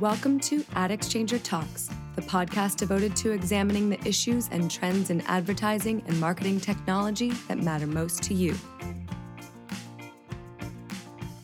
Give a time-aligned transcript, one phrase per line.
[0.00, 6.02] Welcome to AdExchanger Talks, the podcast devoted to examining the issues and trends in advertising
[6.06, 8.54] and marketing technology that matter most to you.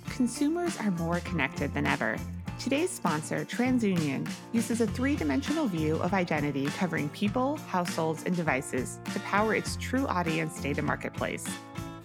[0.08, 2.16] Consumers are more connected than ever.
[2.58, 9.00] Today's sponsor, TransUnion, uses a three dimensional view of identity covering people, households, and devices
[9.12, 11.46] to power its TruAudience data marketplace,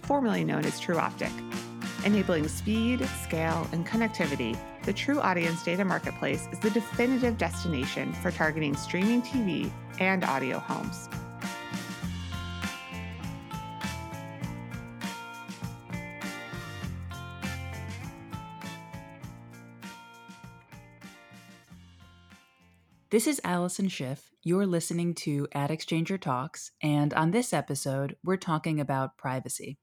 [0.02, 1.32] formerly known as Tru Optik.
[2.04, 8.74] Enabling speed, scale, and connectivity, the TruAudience Data Marketplace is the definitive destination for targeting
[8.74, 11.08] streaming TV and audio homes.
[23.10, 24.30] This is Allison Schiff.
[24.42, 29.78] You're listening to AdExchanger Talks, and on this episode, we're talking about privacy.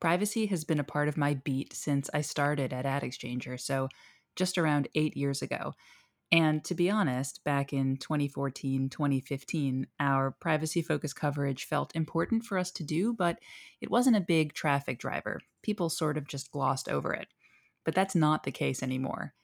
[0.00, 3.88] Privacy has been a part of my beat since I started at AdExchanger, so
[4.40, 5.74] just around eight years ago.
[6.32, 12.56] And to be honest, back in 2014, 2015, our privacy focused coverage felt important for
[12.56, 13.38] us to do, but
[13.82, 15.40] it wasn't a big traffic driver.
[15.62, 17.28] People sort of just glossed over it.
[17.84, 19.34] But that's not the case anymore.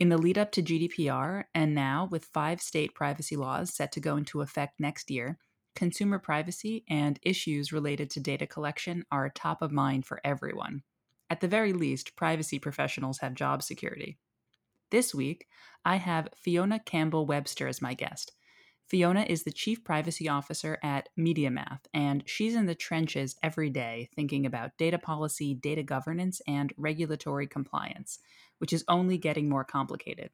[0.00, 4.00] In the lead up to GDPR, and now with five state privacy laws set to
[4.00, 5.38] go into effect next year,
[5.76, 10.82] consumer privacy and issues related to data collection are top of mind for everyone.
[11.28, 14.18] At the very least, privacy professionals have job security.
[14.90, 15.46] This week,
[15.84, 18.32] I have Fiona Campbell Webster as my guest.
[18.88, 24.08] Fiona is the Chief Privacy Officer at MediaMath, and she's in the trenches every day
[24.16, 28.18] thinking about data policy, data governance, and regulatory compliance,
[28.58, 30.30] which is only getting more complicated.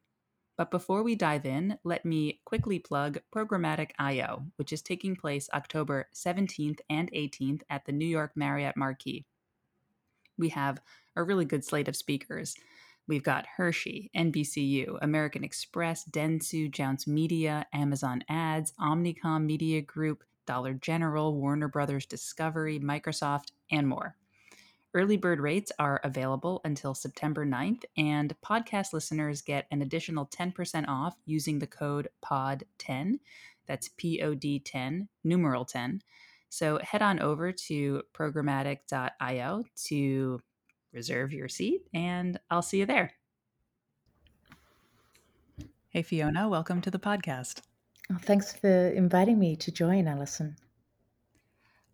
[0.57, 5.47] But before we dive in, let me quickly plug Programmatic I/O, which is taking place
[5.53, 9.27] October 17th and 18th at the New York Marriott Marquis.
[10.35, 10.81] We have
[11.15, 12.55] a really good slate of speakers.
[13.07, 20.73] We've got Hershey, NBCU, American Express, Dentsu, Jounce Media, Amazon Ads, Omnicom Media Group, Dollar
[20.73, 24.15] General, Warner Brothers Discovery, Microsoft, and more.
[24.93, 30.85] Early bird rates are available until September 9th, and podcast listeners get an additional 10%
[30.87, 33.19] off using the code POD10.
[33.67, 36.01] That's P O D 10, numeral 10.
[36.49, 40.39] So head on over to programmatic.io to
[40.93, 43.13] reserve your seat, and I'll see you there.
[45.89, 47.61] Hey, Fiona, welcome to the podcast.
[48.11, 50.55] Oh, thanks for inviting me to join, Allison.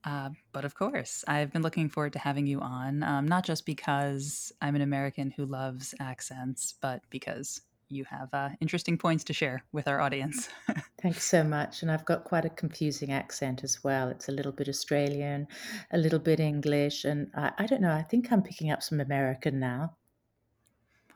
[0.04, 3.66] Uh, but of course, I've been looking forward to having you on, um, not just
[3.66, 9.34] because I'm an American who loves accents, but because you have uh, interesting points to
[9.34, 10.50] share with our audience.
[11.04, 11.82] Thanks so much.
[11.82, 14.08] And I've got quite a confusing accent as well.
[14.08, 15.48] It's a little bit Australian,
[15.92, 17.92] a little bit English, and I, I don't know.
[17.92, 19.98] I think I'm picking up some American now.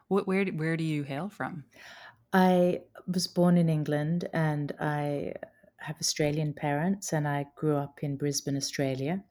[0.09, 1.63] What, where where do you hail from?
[2.33, 5.33] I was born in England, and I
[5.77, 9.23] have Australian parents, and I grew up in Brisbane, Australia.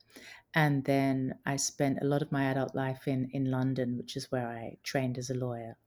[0.55, 4.31] And then I spent a lot of my adult life in, in London, which is
[4.31, 5.77] where I trained as a lawyer.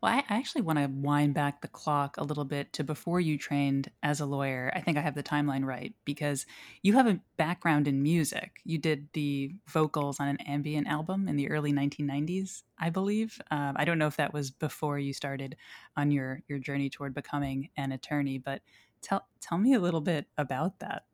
[0.00, 3.36] Well, I actually want to wind back the clock a little bit to before you
[3.36, 4.70] trained as a lawyer.
[4.74, 6.46] I think I have the timeline right because
[6.82, 8.60] you have a background in music.
[8.64, 13.40] You did the vocals on an ambient album in the early 1990s, I believe.
[13.50, 15.56] Um, I don't know if that was before you started
[15.96, 18.62] on your your journey toward becoming an attorney, but
[19.00, 21.04] Tell tell me a little bit about that.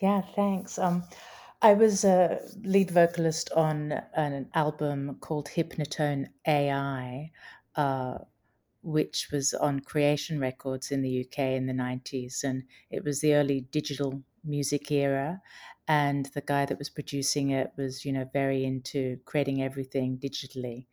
[0.00, 0.78] Yeah, thanks.
[0.78, 1.04] Um,
[1.62, 7.30] I was a lead vocalist on an album called Hypnotone AI,
[7.76, 8.18] uh,
[8.82, 12.42] which was on Creation Records in the UK in the 90s.
[12.44, 15.42] And it was the early digital music era.
[15.86, 20.86] And the guy that was producing it was, you know, very into creating everything digitally.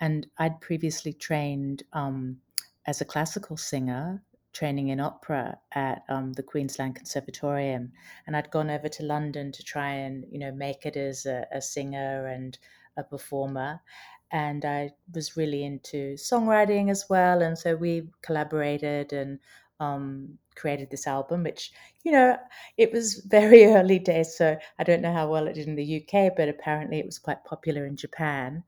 [0.00, 2.38] And I'd previously trained um,
[2.86, 4.22] as a classical singer
[4.52, 7.92] training in opera at um, the Queensland Conservatorium,
[8.26, 11.46] and I'd gone over to London to try and you know make it as a,
[11.52, 12.58] a singer and
[12.96, 13.80] a performer.
[14.30, 19.38] And I was really into songwriting as well, and so we collaborated and
[19.80, 21.72] um, created this album, which
[22.04, 22.36] you know
[22.76, 25.84] it was very early days, so I don't know how well it did in the
[25.84, 28.64] UK, but apparently it was quite popular in Japan.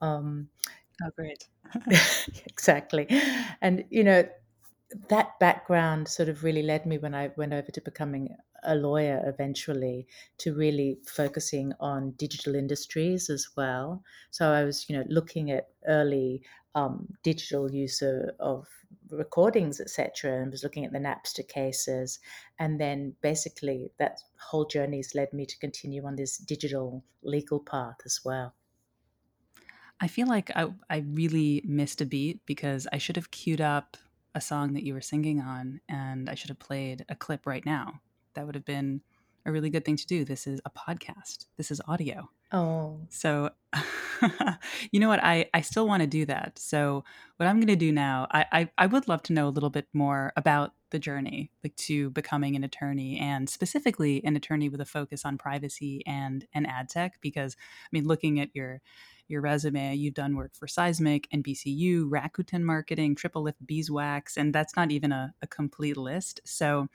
[0.00, 0.48] Um,
[1.02, 1.48] oh, great!
[2.46, 3.06] exactly,
[3.62, 4.24] and you know
[5.08, 9.22] that background sort of really led me when I went over to becoming a lawyer
[9.26, 10.06] eventually
[10.38, 14.02] to really focusing on digital industries as well.
[14.30, 16.42] So I was, you know, looking at early
[16.74, 18.66] um, digital use of, of
[19.10, 22.18] recordings, etc., and was looking at the Napster cases,
[22.58, 27.60] and then basically that whole journey has led me to continue on this digital legal
[27.60, 28.54] path as well.
[30.00, 33.96] I feel like I, I really missed a beat because I should have queued up
[34.34, 37.64] a song that you were singing on and I should have played a clip right
[37.64, 38.00] now.
[38.34, 39.00] That would have been
[39.46, 40.24] a really good thing to do.
[40.24, 42.30] This is a podcast, this is audio.
[42.52, 43.00] Oh.
[43.10, 43.50] So,
[44.92, 45.22] you know what?
[45.22, 46.58] I, I still want to do that.
[46.58, 47.04] So,
[47.36, 49.70] what I'm going to do now, I, I, I would love to know a little
[49.70, 54.80] bit more about the journey like to becoming an attorney and specifically an attorney with
[54.80, 57.14] a focus on privacy and, and ad tech.
[57.20, 58.80] Because, I mean, looking at your
[59.26, 64.90] your resume, you've done work for Seismic, NBCU, Rakuten Marketing, TripleLift Beeswax, and that's not
[64.90, 66.40] even a, a complete list.
[66.44, 66.88] So,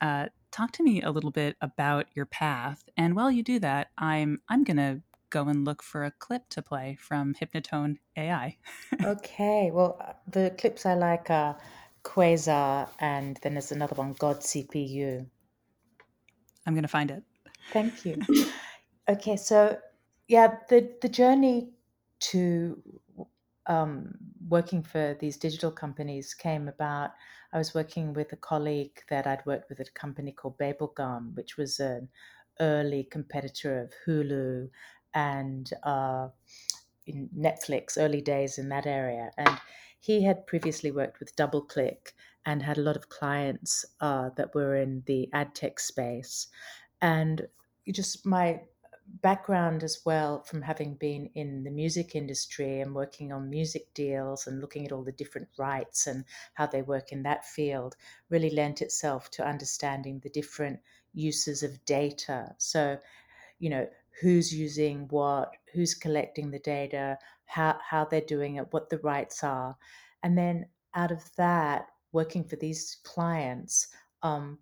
[0.00, 2.84] uh, talk to me a little bit about your path.
[2.96, 6.62] And while you do that, I'm I'm gonna go and look for a clip to
[6.62, 8.56] play from Hypnotone AI.
[9.04, 9.70] okay.
[9.72, 11.56] Well, uh, the clips I like are
[12.02, 15.26] Quasar, and then there's another one, God CPU.
[16.66, 17.22] I'm gonna find it.
[17.72, 18.16] Thank you.
[19.08, 19.78] okay, so
[20.28, 21.72] yeah, the the journey
[22.20, 22.82] to
[23.66, 24.14] um,
[24.48, 27.10] working for these digital companies came about.
[27.52, 31.34] I was working with a colleague that I'd worked with at a company called Babelgum,
[31.34, 32.08] which was an
[32.60, 34.68] early competitor of Hulu
[35.14, 36.28] and uh,
[37.08, 39.30] Netflix, early days in that area.
[39.36, 39.58] And
[39.98, 42.12] he had previously worked with DoubleClick
[42.46, 46.46] and had a lot of clients uh, that were in the ad tech space.
[47.02, 47.46] And
[47.90, 48.60] just my
[49.22, 54.46] background as well from having been in the music industry and working on music deals
[54.46, 56.24] and looking at all the different rights and
[56.54, 57.96] how they work in that field
[58.28, 60.78] really lent itself to understanding the different
[61.12, 62.54] uses of data.
[62.58, 62.98] So,
[63.58, 63.88] you know,
[64.20, 69.42] who's using what, who's collecting the data, how, how they're doing it, what the rights
[69.42, 69.76] are.
[70.22, 73.88] And then out of that, working for these clients,
[74.22, 74.58] um,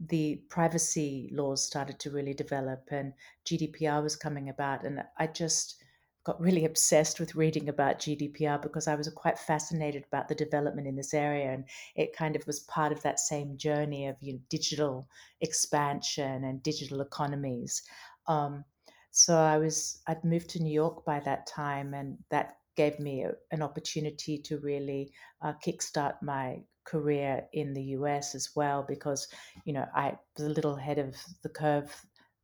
[0.00, 3.12] the privacy laws started to really develop and
[3.44, 4.84] GDPR was coming about.
[4.84, 5.82] And I just
[6.24, 10.86] got really obsessed with reading about GDPR because I was quite fascinated about the development
[10.86, 11.52] in this area.
[11.52, 11.64] And
[11.96, 15.08] it kind of was part of that same journey of you know, digital
[15.40, 17.82] expansion and digital economies.
[18.26, 18.64] Um,
[19.10, 23.24] so I was, I'd moved to New York by that time, and that gave me
[23.24, 29.28] a, an opportunity to really uh, kickstart my career in the US as well because
[29.66, 31.90] you know I was a little ahead of the curve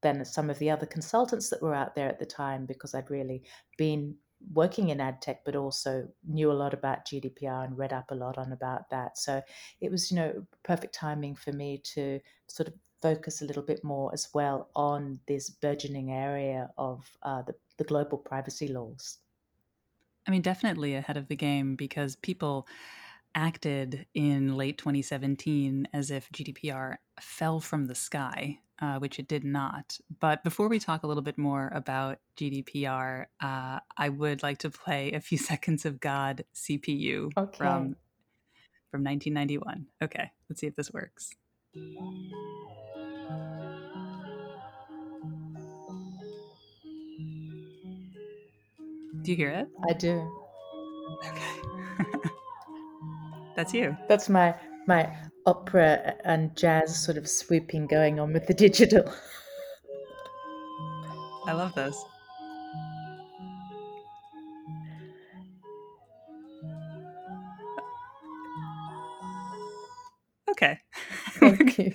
[0.02, 3.10] than some of the other consultants that were out there at the time because I'd
[3.10, 3.42] really
[3.78, 4.16] been
[4.52, 8.20] working in ad tech but also knew a lot about GDPR and read up a
[8.24, 9.40] lot on about that so
[9.80, 13.84] it was you know perfect timing for me to sort of focus a little bit
[13.84, 19.18] more as well on this burgeoning area of uh, the, the global privacy laws.
[20.26, 22.66] I mean, definitely ahead of the game because people
[23.34, 29.44] acted in late 2017 as if GDPR fell from the sky, uh, which it did
[29.44, 29.98] not.
[30.20, 34.70] But before we talk a little bit more about GDPR, uh, I would like to
[34.70, 37.56] play a few seconds of God CPU okay.
[37.56, 37.96] from
[38.90, 39.86] from 1991.
[40.02, 41.30] Okay, let's see if this works.
[49.24, 49.68] Do you hear it?
[49.88, 50.30] I do.
[51.26, 51.62] Okay.
[53.56, 53.96] That's you.
[54.06, 54.54] That's my
[54.86, 55.16] my
[55.46, 59.10] opera and jazz sort of swooping going on with the digital.
[61.46, 62.04] I love this.
[70.50, 70.78] Okay.
[71.30, 71.94] Thank you.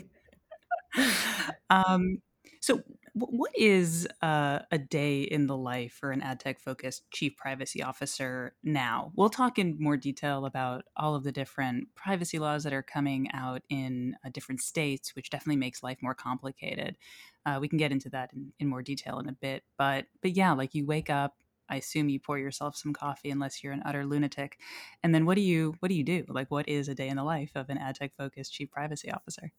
[1.70, 2.24] um,
[2.60, 2.82] so,
[3.30, 7.82] what is uh, a day in the life for an ad tech focused chief privacy
[7.84, 9.12] officer now?
[9.16, 13.30] We'll talk in more detail about all of the different privacy laws that are coming
[13.34, 16.98] out in uh, different states, which definitely makes life more complicated.
[17.46, 20.32] Uh, we can get into that in, in more detail in a bit, but but
[20.32, 21.36] yeah, like you wake up.
[21.72, 24.60] I assume you pour yourself some coffee, unless you're an utter lunatic.
[25.04, 26.26] And then what do you what do you do?
[26.28, 29.12] Like, what is a day in the life of an ad tech focused chief privacy
[29.12, 29.52] officer?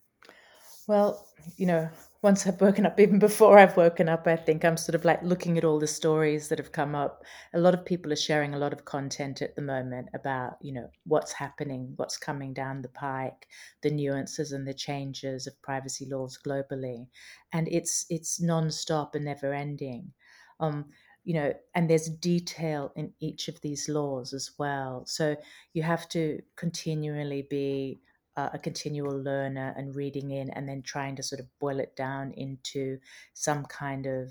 [0.91, 1.25] Well,
[1.57, 1.89] you know,
[2.21, 5.23] once I've woken up, even before I've woken up, I think I'm sort of like
[5.23, 7.23] looking at all the stories that have come up.
[7.55, 10.73] A lot of people are sharing a lot of content at the moment about, you
[10.73, 13.47] know, what's happening, what's coming down the pike,
[13.83, 17.07] the nuances and the changes of privacy laws globally,
[17.53, 20.13] and it's it's nonstop and never ending.
[20.59, 20.87] Um,
[21.23, 25.05] you know, and there's detail in each of these laws as well.
[25.07, 25.37] So
[25.73, 28.01] you have to continually be
[28.37, 31.95] uh, a continual learner and reading in and then trying to sort of boil it
[31.97, 32.99] down into
[33.35, 34.31] some kind of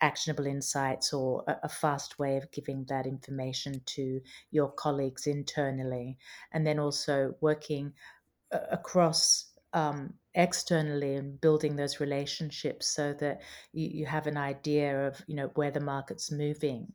[0.00, 6.16] actionable insights or a, fast way of giving that information to your colleagues internally.
[6.52, 7.92] And then also working
[8.50, 13.42] across um, externally and building those relationships so that
[13.72, 16.92] you, you have an idea of you know where the market's moving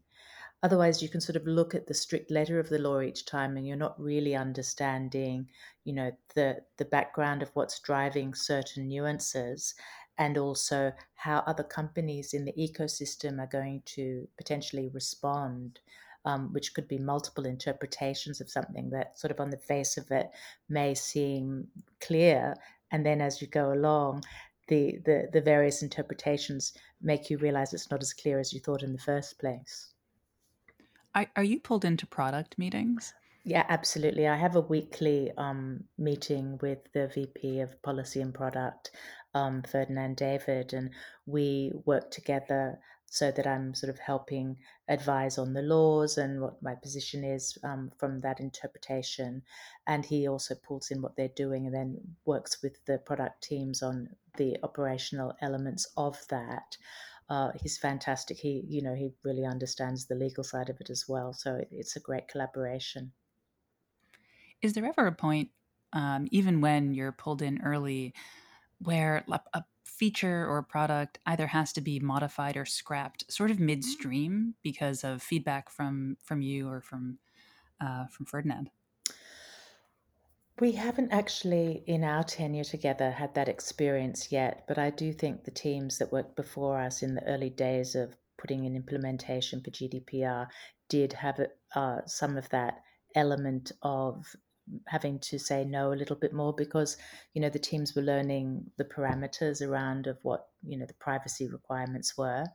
[0.64, 3.58] otherwise you can sort of look at the strict letter of the law each time
[3.58, 5.48] and you're not really understanding
[5.84, 9.76] you know the the background of what's driving certain nuances
[10.18, 15.80] and also how other companies in the ecosystem are going to potentially respond
[16.24, 20.10] um, which could be multiple interpretations of something that sort of on the face of
[20.10, 20.32] it
[20.70, 21.68] may seem
[22.02, 22.56] clear
[22.92, 24.24] and then as you go along
[24.68, 28.82] the, the, the various interpretations make you realize it's not as clear as you thought
[28.82, 29.94] in the first place.
[31.16, 33.14] Are, are you pulled into product meetings?
[33.46, 34.28] Yeah, absolutely.
[34.28, 38.92] I have a weekly um, meeting with the VP of Policy and Product,
[39.34, 40.90] um, Ferdinand David, and
[41.26, 44.58] we work together so that I'm sort of helping
[44.90, 49.44] advise on the laws and what my position is um, from that interpretation.
[49.88, 53.82] And he also pulls in what they're doing and then works with the product teams
[53.82, 56.76] on the operational elements of that.
[57.30, 58.38] Uh, he's fantastic.
[58.38, 61.34] He, you know, he really understands the legal side of it as well.
[61.34, 63.14] So it, it's a great collaboration.
[64.62, 65.50] Is there ever a point,
[65.94, 68.14] um, even when you're pulled in early,
[68.80, 73.68] where a feature or product either has to be modified or scrapped sort of mm-hmm.
[73.68, 77.18] midstream because of feedback from from you or from
[77.82, 78.70] uh, from Ferdinand?
[80.62, 85.44] We haven't actually, in our tenure together, had that experience yet, but I do think
[85.44, 89.72] the teams that worked before us in the early days of putting in implementation for
[89.72, 90.48] GDPR
[90.88, 91.42] did have
[91.76, 92.82] uh, some of that
[93.16, 94.26] element of
[94.88, 96.98] having to say no a little bit more because
[97.34, 101.48] you know the teams were learning the parameters around of what you know the privacy
[101.48, 102.46] requirements were.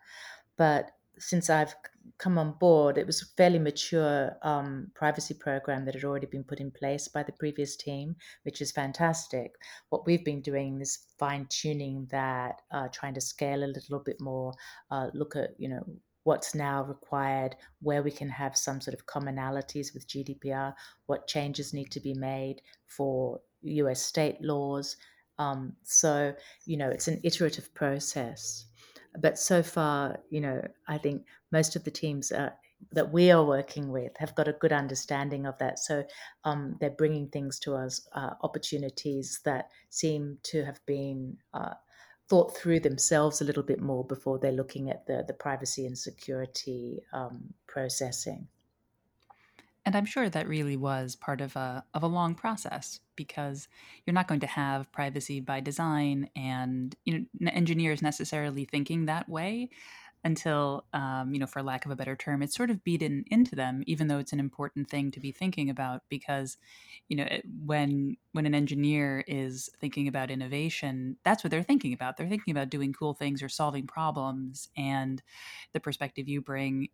[0.56, 1.74] But since I've
[2.18, 6.44] come on board, it was a fairly mature um, privacy program that had already been
[6.44, 9.52] put in place by the previous team, which is fantastic.
[9.90, 14.20] What we've been doing is fine tuning that, uh, trying to scale a little bit
[14.20, 14.52] more,
[14.90, 15.84] uh, look at you know
[16.24, 20.74] what's now required, where we can have some sort of commonalities with GDPR,
[21.06, 24.96] what changes need to be made for US state laws.
[25.38, 26.34] Um, so,
[26.66, 28.66] you know, it's an iterative process.
[29.18, 32.54] But so far, you know, I think most of the teams are,
[32.92, 35.78] that we are working with have got a good understanding of that.
[35.78, 36.04] So
[36.44, 41.74] um, they're bringing things to us, uh, opportunities that seem to have been uh,
[42.28, 45.98] thought through themselves a little bit more before they're looking at the, the privacy and
[45.98, 48.46] security um, processing.
[49.86, 53.66] And I'm sure that really was part of a of a long process because
[54.06, 59.28] you're not going to have privacy by design and you know engineers necessarily thinking that
[59.28, 59.70] way
[60.22, 63.56] until, um, you know, for lack of a better term, it's sort of beaten into
[63.56, 66.02] them, even though it's an important thing to be thinking about.
[66.10, 66.58] Because,
[67.08, 67.26] you know,
[67.64, 72.16] when when an engineer is thinking about innovation, that's what they're thinking about.
[72.16, 74.68] They're thinking about doing cool things or solving problems.
[74.76, 75.22] And
[75.72, 76.88] the perspective you bring,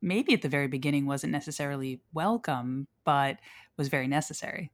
[0.00, 3.38] maybe at the very beginning, wasn't necessarily welcome, but
[3.76, 4.70] was very necessary.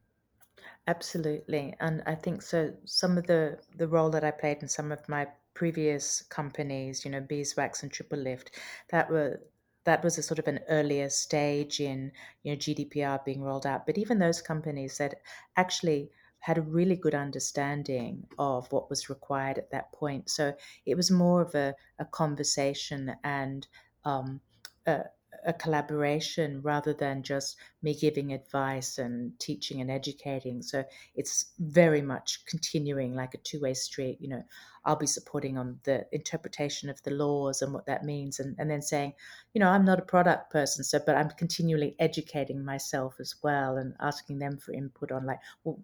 [0.87, 2.75] Absolutely, and I think so.
[2.85, 7.11] Some of the the role that I played in some of my previous companies, you
[7.11, 8.49] know, Beeswax and TripleLift,
[8.91, 9.41] that were
[9.85, 12.13] that was a sort of an earlier stage in
[12.43, 13.87] you know GDPR being rolled out.
[13.87, 15.15] But even those companies that
[15.57, 16.11] actually
[16.41, 20.29] had a really good understanding of what was required at that point.
[20.29, 23.65] So it was more of a, a conversation and
[24.05, 24.41] um,
[24.87, 25.03] a,
[25.45, 30.63] a collaboration rather than just me giving advice and teaching and educating.
[30.63, 30.85] So
[31.15, 34.19] it's very much continuing like a two way street.
[34.21, 34.43] You know,
[34.85, 38.71] I'll be supporting on the interpretation of the laws and what that means, and, and
[38.71, 39.15] then saying,
[39.55, 43.77] you know, I'm not a product person, so but I'm continually educating myself as well
[43.77, 45.79] and asking them for input on like, well,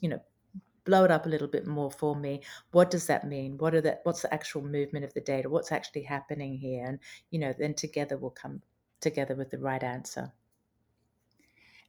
[0.00, 0.20] you know,
[0.88, 2.40] blow it up a little bit more for me
[2.72, 5.70] what does that mean what are the what's the actual movement of the data what's
[5.70, 6.98] actually happening here and
[7.30, 8.60] you know then together we'll come
[9.00, 10.32] together with the right answer.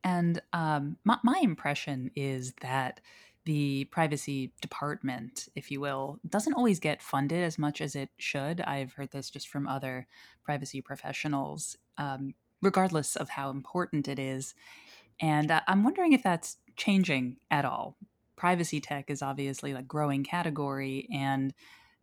[0.04, 3.02] And um, my, my impression is that
[3.46, 8.62] the privacy department, if you will, doesn't always get funded as much as it should.
[8.62, 10.08] I've heard this just from other
[10.44, 14.56] privacy professionals, um, regardless of how important it is.
[15.20, 17.98] And uh, I'm wondering if that's changing at all.
[18.40, 21.54] Privacy tech is obviously a growing category, and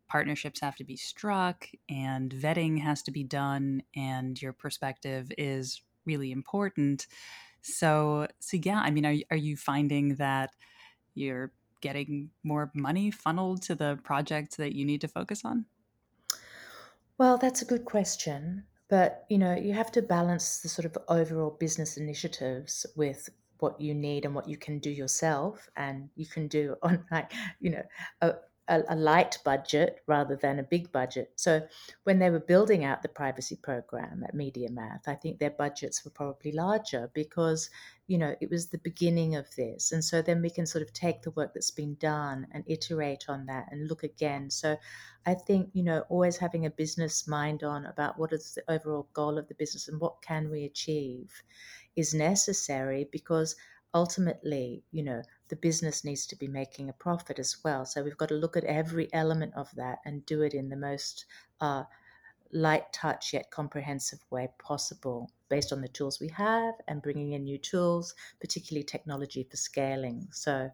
[0.09, 5.83] partnerships have to be struck and vetting has to be done and your perspective is
[6.05, 7.07] really important.
[7.63, 10.51] So so yeah i mean are, are you finding that
[11.15, 15.67] you're getting more money funneled to the projects that you need to focus on?
[17.19, 20.97] Well that's a good question but you know you have to balance the sort of
[21.09, 23.29] overall business initiatives with
[23.59, 27.33] what you need and what you can do yourself and you can do on like
[27.61, 27.83] you know
[28.69, 31.33] a, a, light budget rather than a big budget.
[31.37, 31.63] So
[32.05, 36.11] when they were building out the privacy program at MediaMath, I think their budgets were
[36.11, 37.71] probably larger because
[38.09, 40.93] you know it was the beginning of this, and so then we can sort of
[40.93, 44.51] take the work that's been done and iterate on that and look again.
[44.51, 44.77] So
[45.25, 49.09] I think you know always having a business mind on about what is the overall
[49.13, 51.43] goal of the business and what can we achieve
[51.97, 53.57] is necessary because
[53.95, 57.85] ultimately, you know, the business needs to be making a profit as well.
[57.87, 60.77] So we've got to look at every element of that and do it in the
[60.77, 61.25] most
[61.61, 61.85] uh,
[62.53, 67.45] light touch yet comprehensive way possible based on the tools we have and bringing in
[67.45, 70.29] new tools, particularly technology for scaling.
[70.31, 70.71] So,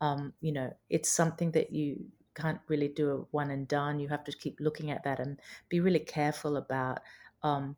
[0.00, 2.04] um, you know, it's something that you
[2.34, 4.00] can't really do a one and done.
[4.00, 5.38] You have to keep looking at that and
[5.68, 7.00] be really careful about
[7.42, 7.76] um,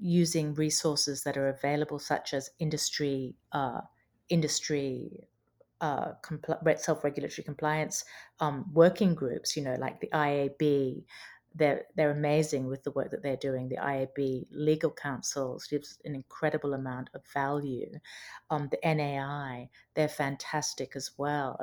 [0.00, 3.34] using resources that are available, such as industry.
[3.52, 3.80] Uh,
[4.30, 5.28] industry
[5.80, 8.04] uh, compl- self-regulatory compliance
[8.40, 11.04] um, working groups, you know, like the IAB,
[11.54, 13.68] they're they're amazing with the work that they're doing.
[13.68, 17.90] The IAB legal counsels gives an incredible amount of value.
[18.50, 21.58] Um, the NAI, they're fantastic as well.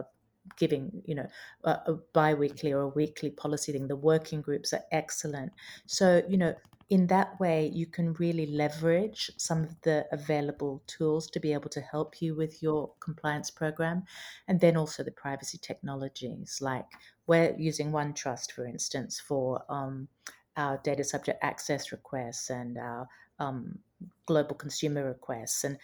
[0.57, 1.27] Giving you know
[1.63, 5.51] a, a bi-weekly or a weekly policy thing the working groups are excellent
[5.87, 6.53] so you know
[6.89, 11.69] in that way, you can really leverage some of the available tools to be able
[11.69, 14.03] to help you with your compliance program.
[14.47, 16.85] And then also the privacy technologies, like
[17.25, 20.07] we're using OneTrust, for instance, for um,
[20.57, 23.07] our data subject access requests and our
[23.39, 23.79] um,
[24.27, 25.63] global consumer requests.
[25.63, 25.79] And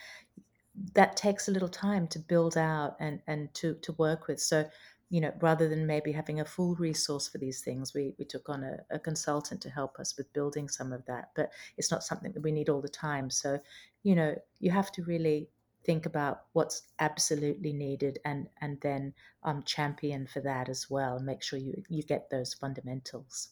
[0.93, 4.39] that takes a little time to build out and, and to, to work with.
[4.39, 4.69] So
[5.11, 8.47] you know, rather than maybe having a full resource for these things, we, we took
[8.47, 11.31] on a, a, consultant to help us with building some of that.
[11.35, 13.29] But it's not something that we need all the time.
[13.29, 13.59] So,
[14.03, 15.49] you know, you have to really
[15.83, 19.13] think about what's absolutely needed and and then
[19.43, 23.49] um, champion for that as well and make sure you you get those fundamentals.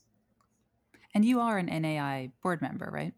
[1.13, 3.13] And you are an NAI board member, right?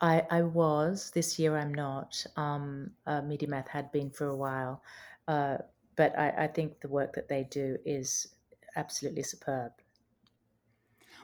[0.00, 1.12] I, I was.
[1.14, 2.26] This year I'm not.
[2.36, 4.82] Um, uh, MediaMath had been for a while.
[5.28, 5.58] Uh,
[5.96, 8.34] but I, I think the work that they do is
[8.76, 9.72] absolutely superb.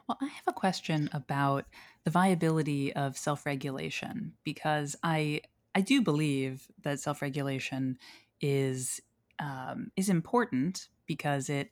[0.09, 1.67] Well, I have a question about
[2.05, 5.43] the viability of self-regulation because I
[5.75, 7.99] I do believe that self-regulation
[8.41, 9.01] is
[9.39, 11.71] um, is important because it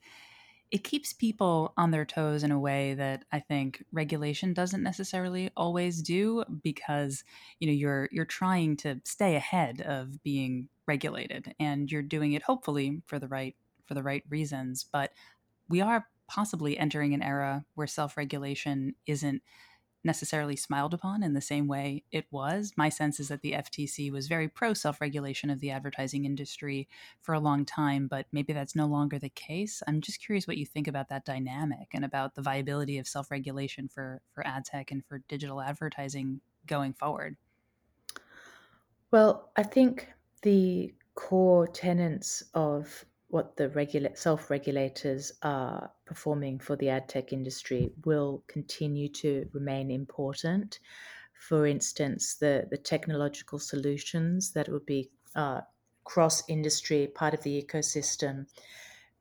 [0.70, 5.50] it keeps people on their toes in a way that I think regulation doesn't necessarily
[5.56, 7.24] always do because
[7.58, 12.42] you know you're you're trying to stay ahead of being regulated and you're doing it
[12.42, 13.56] hopefully for the right
[13.86, 15.12] for the right reasons but
[15.68, 19.42] we are possibly entering an era where self-regulation isn't
[20.02, 22.72] necessarily smiled upon in the same way it was.
[22.76, 26.88] My sense is that the FTC was very pro self regulation of the advertising industry
[27.20, 29.82] for a long time, but maybe that's no longer the case.
[29.86, 33.30] I'm just curious what you think about that dynamic and about the viability of self
[33.30, 37.36] regulation for, for ad tech and for digital advertising going forward.
[39.10, 40.08] Well, I think
[40.42, 47.92] the core tenets of what the regula- self-regulators are performing for the ad tech industry
[48.04, 50.80] will continue to remain important.
[51.48, 55.60] For instance, the, the technological solutions that would be uh,
[56.02, 58.46] cross industry, part of the ecosystem.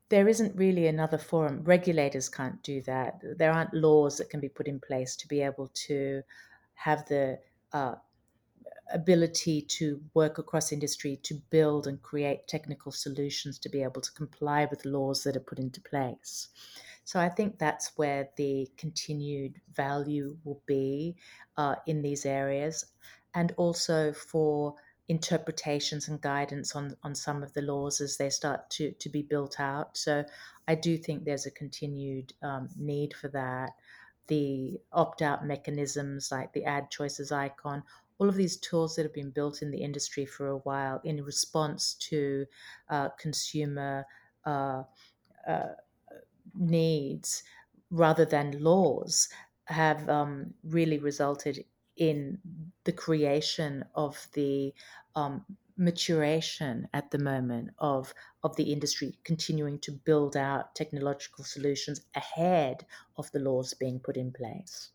[0.09, 1.61] There isn't really another forum.
[1.63, 3.21] Regulators can't do that.
[3.37, 6.23] There aren't laws that can be put in place to be able to
[6.73, 7.37] have the
[7.71, 7.95] uh,
[8.93, 14.11] ability to work across industry to build and create technical solutions to be able to
[14.13, 16.49] comply with laws that are put into place.
[17.03, 21.15] So I think that's where the continued value will be
[21.57, 22.85] uh, in these areas,
[23.33, 24.75] and also for
[25.07, 29.23] interpretations and guidance on, on some of the laws as they start to, to be
[29.23, 29.97] built out.
[29.97, 30.23] So
[30.67, 33.71] I do think there's a continued um, need for that.
[34.27, 37.81] The opt out mechanisms like the ad choices icon,
[38.19, 41.23] all of these tools that have been built in the industry for a while in
[41.23, 42.45] response to
[42.89, 44.05] uh, consumer
[44.45, 44.83] uh,
[45.47, 45.73] uh,
[46.53, 47.43] needs
[47.89, 49.29] rather than laws
[49.65, 51.63] have um, really resulted
[51.95, 52.39] in
[52.85, 54.73] the creation of the
[55.15, 55.45] um,
[55.77, 62.85] maturation at the moment of of the industry continuing to build out technological solutions ahead
[63.17, 64.91] of the laws being put in place.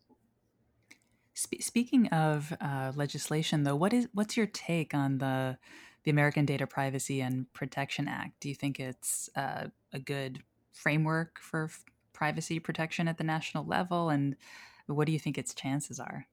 [1.35, 5.57] Sp- speaking of uh, legislation, though, what is what's your take on the
[6.03, 8.39] the American Data Privacy and Protection Act?
[8.39, 13.65] Do you think it's uh, a good framework for f- privacy protection at the national
[13.65, 14.37] level, and
[14.87, 16.27] what do you think its chances are?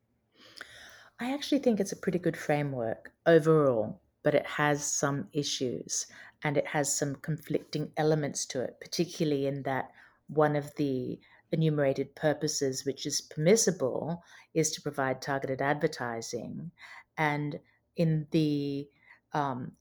[1.18, 6.06] I actually think it's a pretty good framework overall, but it has some issues
[6.44, 9.90] and it has some conflicting elements to it, particularly in that
[10.28, 11.18] one of the
[11.52, 14.22] enumerated purposes which is permissible
[14.54, 16.70] is to provide targeted advertising.
[17.16, 17.60] And
[17.96, 18.88] in the
[19.32, 19.72] um,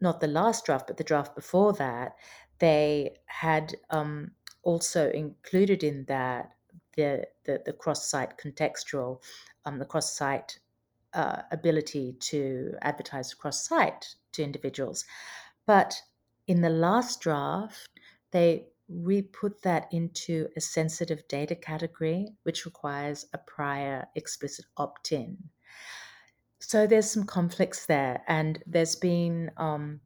[0.00, 2.16] not the last draft, but the draft before that,
[2.58, 4.30] they had um,
[4.62, 6.52] also included in that
[6.96, 9.20] the the, the cross-site contextual,
[9.64, 10.58] um, the cross-site
[11.14, 15.04] uh, ability to advertise cross-site to individuals.
[15.66, 16.00] But
[16.46, 17.88] in the last draft,
[18.30, 25.12] they we put that into a sensitive data category, which requires a prior explicit opt
[25.12, 25.38] in.
[26.58, 30.00] So there's some conflicts there, and there's been um,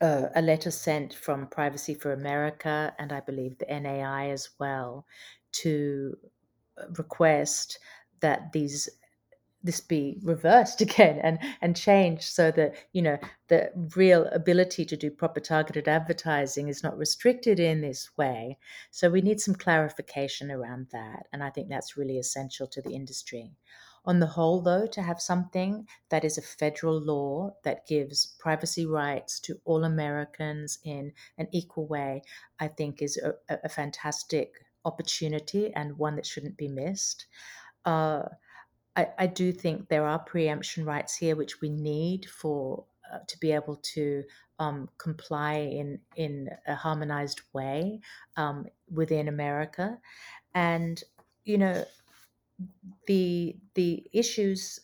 [0.00, 5.06] a, a letter sent from Privacy for America and I believe the NAI as well
[5.52, 6.16] to
[6.78, 7.78] uh, request
[8.20, 8.88] that these
[9.62, 13.18] this be reversed again and and changed so that you know
[13.48, 18.58] the real ability to do proper targeted advertising is not restricted in this way.
[18.90, 22.92] So we need some clarification around that and i think that's really essential to the
[22.92, 23.52] industry.
[24.04, 28.86] On the whole though to have something that is a federal law that gives privacy
[28.86, 32.22] rights to all americans in an equal way
[32.58, 37.26] i think is a, a fantastic opportunity and one that shouldn't be missed.
[37.84, 38.22] Uh,
[38.98, 43.38] I, I do think there are preemption rights here which we need for uh, to
[43.38, 44.24] be able to
[44.58, 48.00] um, comply in in a harmonized way
[48.36, 49.98] um, within America,
[50.54, 51.02] and
[51.44, 51.84] you know
[53.06, 54.80] the the issues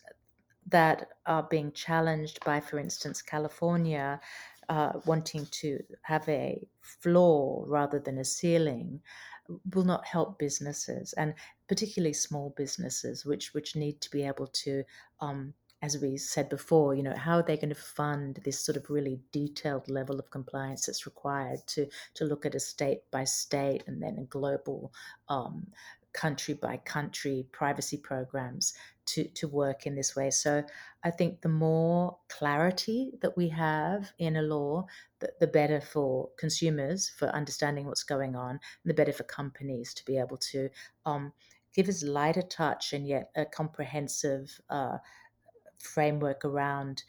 [0.67, 4.19] that are being challenged by, for instance, California
[4.69, 9.01] uh, wanting to have a floor rather than a ceiling
[9.73, 11.13] will not help businesses.
[11.13, 11.35] And
[11.67, 14.83] particularly small businesses which which need to be able to
[15.19, 18.75] um, as we said before, you know, how are they going to fund this sort
[18.75, 23.23] of really detailed level of compliance that's required to to look at a state by
[23.23, 24.91] state and then a global
[25.29, 25.67] um,
[26.13, 28.73] country by country privacy programs
[29.05, 30.31] to, to work in this way.
[30.31, 30.63] So
[31.03, 34.87] I think the more clarity that we have in a law,
[35.19, 39.93] the, the better for consumers for understanding what's going on, and the better for companies
[39.93, 40.69] to be able to
[41.05, 41.33] um,
[41.75, 44.97] give as light a touch and yet a comprehensive uh,
[45.77, 47.03] framework around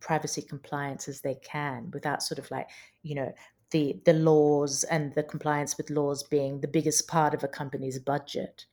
[0.00, 2.68] privacy compliance as they can without sort of like
[3.02, 3.32] you know
[3.70, 7.98] the the laws and the compliance with laws being the biggest part of a company's
[7.98, 8.66] budget.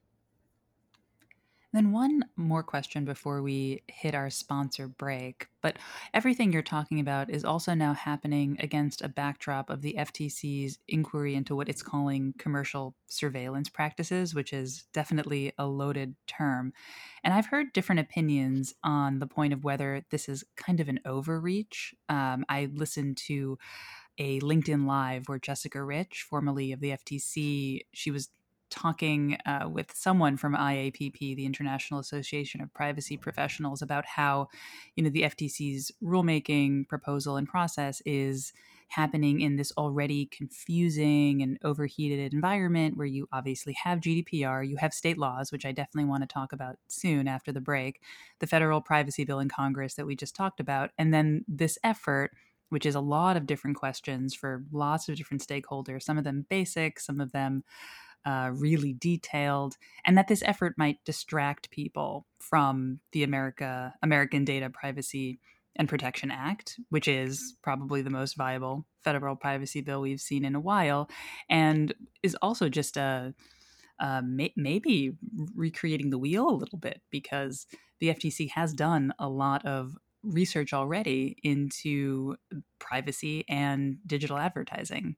[1.74, 5.48] Then, one more question before we hit our sponsor break.
[5.62, 5.78] But
[6.14, 11.36] everything you're talking about is also now happening against a backdrop of the FTC's inquiry
[11.36, 16.72] into what it's calling commercial surveillance practices, which is definitely a loaded term.
[17.24, 21.02] And I've heard different opinions on the point of whether this is kind of an
[21.06, 21.94] overreach.
[22.08, 23.58] Um, I listened to
[24.18, 28.30] a LinkedIn Live where Jessica Rich, formerly of the FTC, she was
[28.70, 34.48] talking uh, with someone from IAPP, the International Association of Privacy Professionals, about how,
[34.96, 38.54] you know, the FTC's rulemaking proposal and process is
[38.90, 44.94] happening in this already confusing and overheated environment where you obviously have GDPR, you have
[44.94, 48.02] state laws, which I definitely want to talk about soon after the break,
[48.40, 52.32] the federal privacy bill in Congress that we just talked about, and then this effort
[52.70, 56.46] which is a lot of different questions for lots of different stakeholders, some of them
[56.50, 57.64] basic, some of them
[58.28, 64.70] uh, really detailed, and that this effort might distract people from the America American Data
[64.70, 65.40] Privacy
[65.78, 70.56] and Protection Act, which is probably the most viable federal privacy bill we've seen in
[70.56, 71.10] a while,
[71.50, 73.34] and is also just a
[74.02, 75.14] uh, may- maybe
[75.56, 77.66] recreating the wheel a little bit because
[78.02, 82.36] the FTC has done a lot of research already into
[82.78, 85.16] privacy and digital advertising.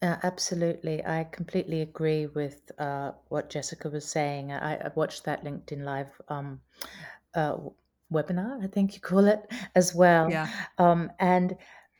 [0.00, 1.04] Uh, absolutely.
[1.04, 4.52] I completely agree with uh, what Jessica was saying.
[4.52, 6.60] I, I watched that LinkedIn Live um,
[7.34, 7.56] uh,
[8.12, 10.30] webinar, I think you call it, as well.
[10.30, 10.48] Yeah.
[10.78, 11.56] Um, and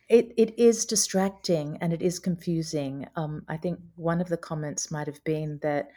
[0.08, 3.06] it, it is distracting and it is confusing.
[3.16, 5.88] Um, I think one of the comments might have been that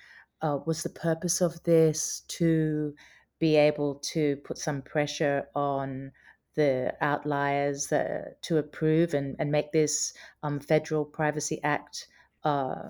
[0.42, 2.96] uh, was the purpose of this to
[3.40, 6.12] be able to put some pressure on
[6.56, 12.08] the outliers uh, to approve and, and make this um, Federal Privacy Act
[12.44, 12.90] uh,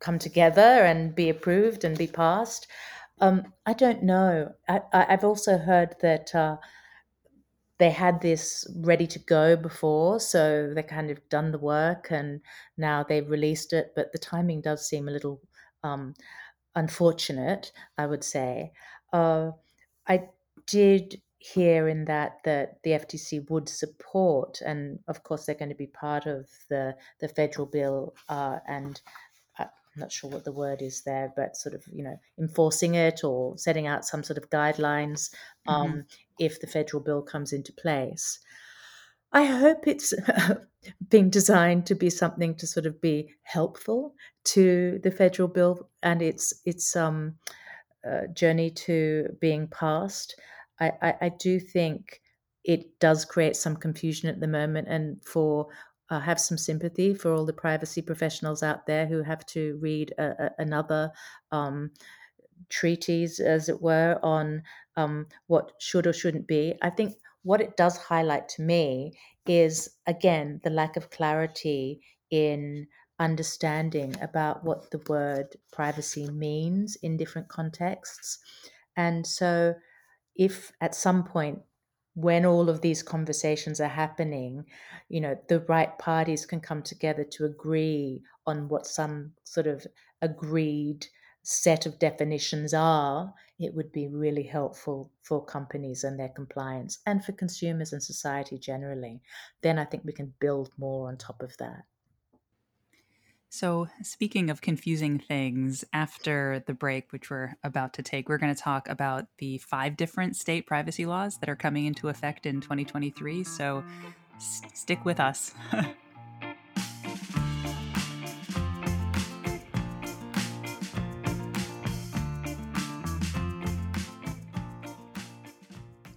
[0.00, 2.66] come together and be approved and be passed.
[3.20, 4.52] Um, I don't know.
[4.68, 6.56] I, have also heard that uh,
[7.78, 12.40] they had this ready to go before, so they kind of done the work and
[12.76, 13.92] now they've released it.
[13.94, 15.40] But the timing does seem a little
[15.82, 16.14] um,
[16.74, 18.72] unfortunate, I would say.
[19.12, 19.52] Uh,
[20.06, 20.28] I
[20.66, 21.20] did
[21.52, 25.86] here in that that the FTC would support, and of course they're going to be
[25.86, 29.00] part of the the federal bill, uh, and
[29.58, 33.24] I'm not sure what the word is there, but sort of you know enforcing it
[33.24, 35.34] or setting out some sort of guidelines
[35.66, 36.00] um, mm-hmm.
[36.38, 38.40] if the federal bill comes into place.
[39.32, 40.14] I hope it's
[41.10, 46.22] being designed to be something to sort of be helpful to the federal bill and
[46.22, 47.34] its its um,
[48.02, 50.40] uh, journey to being passed.
[50.80, 52.20] I, I, I, do think
[52.64, 55.68] it does create some confusion at the moment, and for
[56.10, 60.12] uh, have some sympathy for all the privacy professionals out there who have to read
[60.18, 61.12] a, a, another
[61.52, 61.90] um,
[62.68, 64.62] treatise, as it were, on
[64.96, 66.74] um, what should or shouldn't be.
[66.82, 69.12] I think what it does highlight to me
[69.46, 72.86] is again the lack of clarity in
[73.18, 78.38] understanding about what the word privacy means in different contexts.
[78.96, 79.74] And so,
[80.34, 81.60] if at some point,
[82.14, 84.64] when all of these conversations are happening,
[85.08, 89.84] you know, the right parties can come together to agree on what some sort of
[90.22, 91.06] agreed
[91.42, 97.24] set of definitions are, it would be really helpful for companies and their compliance and
[97.24, 99.20] for consumers and society generally.
[99.62, 101.84] Then I think we can build more on top of that.
[103.56, 108.52] So, speaking of confusing things, after the break, which we're about to take, we're going
[108.52, 112.60] to talk about the five different state privacy laws that are coming into effect in
[112.60, 113.44] 2023.
[113.44, 113.84] So,
[114.34, 115.54] s- stick with us.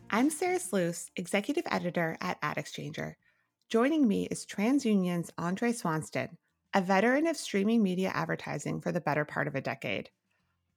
[0.09, 3.13] I'm Sarah Sluis, Executive Editor at AdExchanger.
[3.69, 6.29] Joining me is TransUnion's Andre Swanstrom,
[6.77, 10.11] a veteran of streaming media advertising for the better part of a decade.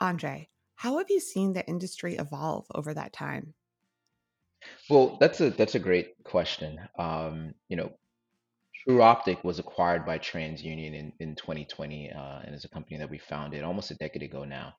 [0.00, 3.52] Andre, how have you seen the industry evolve over that time?
[4.88, 6.80] Well, that's a that's a great question.
[6.98, 7.92] Um, you know,
[8.82, 13.10] Tru Optik was acquired by TransUnion in, in 2020 uh, and is a company that
[13.10, 14.72] we founded almost a decade ago now.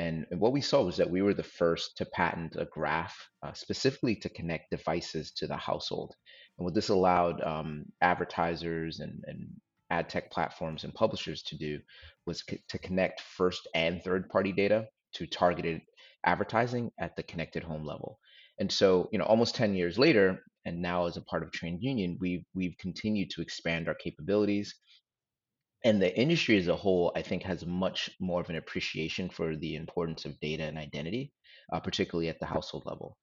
[0.00, 3.52] And what we saw was that we were the first to patent a graph uh,
[3.52, 6.12] specifically to connect devices to the household.
[6.58, 9.48] And what this allowed um, advertisers and, and
[9.90, 11.80] ad tech platforms and publishers to do
[12.26, 15.80] was to connect first and third party data to targeted
[16.24, 18.18] advertising at the connected home level.
[18.58, 22.16] And so, you know, almost 10 years later, and now as a part of TransUnion,
[22.18, 24.74] we've we've continued to expand our capabilities
[25.84, 29.54] and the industry as a whole, I think, has much more of an appreciation for
[29.54, 31.32] the importance of data and identity,
[31.72, 33.16] uh, particularly at the household level.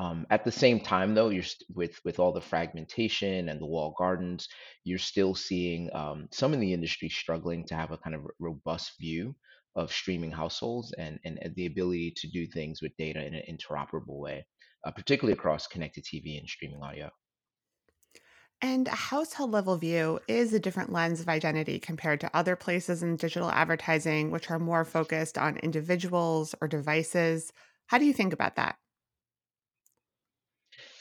[0.00, 3.66] Um, at the same time, though, you're st- with with all the fragmentation and the
[3.66, 4.48] wall gardens,
[4.82, 8.92] you're still seeing um, some in the industry struggling to have a kind of robust
[8.98, 9.36] view
[9.76, 14.18] of streaming households and, and the ability to do things with data in an interoperable
[14.18, 14.46] way,
[14.86, 17.10] uh, particularly across connected TV and streaming audio.
[18.62, 23.02] And a household level view is a different lens of identity compared to other places
[23.02, 27.52] in digital advertising, which are more focused on individuals or devices.
[27.88, 28.79] How do you think about that?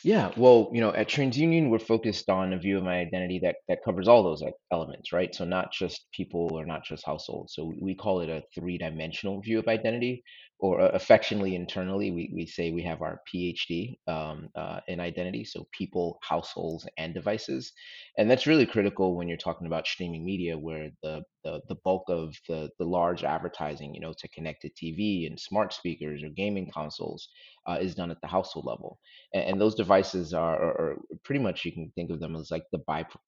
[0.03, 3.57] Yeah, well, you know, at TransUnion, we're focused on a view of my identity that
[3.67, 5.33] that covers all those elements, right?
[5.35, 7.53] So not just people or not just households.
[7.53, 10.23] So we call it a three-dimensional view of identity,
[10.59, 15.45] or uh, affectionately internally, we, we say we have our PhD um, uh, in identity,
[15.45, 17.71] so people, households, and devices,
[18.17, 22.03] and that's really critical when you're talking about streaming media, where the the, the bulk
[22.09, 26.69] of the the large advertising, you know, to connected TV and smart speakers or gaming
[26.71, 27.29] consoles,
[27.67, 28.99] uh, is done at the household level
[29.33, 32.51] and, and those devices are, are, are, pretty much you can think of them as
[32.51, 32.79] like the,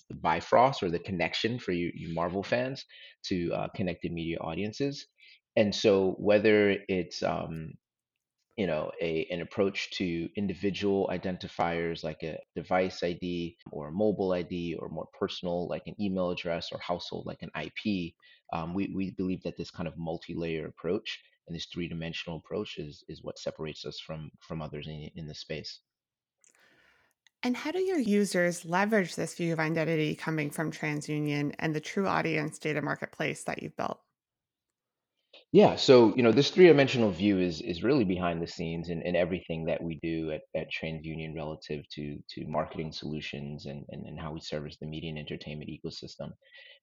[0.09, 2.85] the bifrost or the connection for you, you Marvel fans
[3.25, 5.07] to uh, connected media audiences.
[5.55, 7.73] And so whether it's um,
[8.57, 14.33] you know a an approach to individual identifiers like a device id or a mobile
[14.33, 18.13] id or more personal like an email address or household like an ip
[18.53, 23.03] um, we, we believe that this kind of multi-layer approach and this three-dimensional approach is,
[23.07, 25.79] is what separates us from from others in, in the space
[27.43, 31.81] and how do your users leverage this view of identity coming from TransUnion and the
[31.81, 33.99] TruAudience data marketplace that you've built?
[35.53, 39.15] Yeah, so you know, this three-dimensional view is is really behind the scenes in, in
[39.15, 44.19] everything that we do at, at TransUnion relative to to marketing solutions and, and, and
[44.19, 46.31] how we service the media and entertainment ecosystem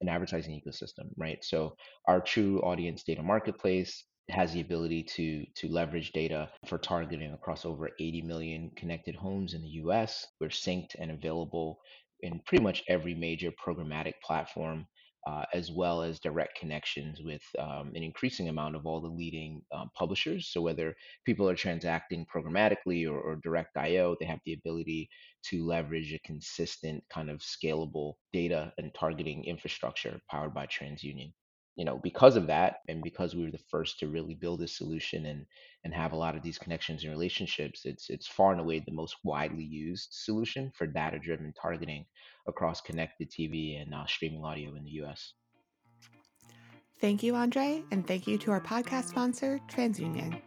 [0.00, 1.42] and advertising ecosystem, right?
[1.42, 7.64] So our TruAudience data marketplace has the ability to to leverage data for targeting across
[7.64, 10.26] over 80 million connected homes in the US.
[10.40, 11.78] We're synced and available
[12.20, 14.86] in pretty much every major programmatic platform
[15.28, 19.60] uh, as well as direct connections with um, an increasing amount of all the leading
[19.72, 20.48] um, publishers.
[20.48, 20.94] So whether
[21.26, 25.10] people are transacting programmatically or, or direct IO, they have the ability
[25.50, 31.32] to leverage a consistent kind of scalable data and targeting infrastructure powered by TransUnion
[31.78, 34.76] you know because of that and because we were the first to really build this
[34.76, 35.46] solution and
[35.84, 38.92] and have a lot of these connections and relationships it's it's far and away the
[38.92, 42.04] most widely used solution for data driven targeting
[42.48, 45.34] across connected tv and uh, streaming audio in the us
[47.00, 50.38] thank you andre and thank you to our podcast sponsor transunion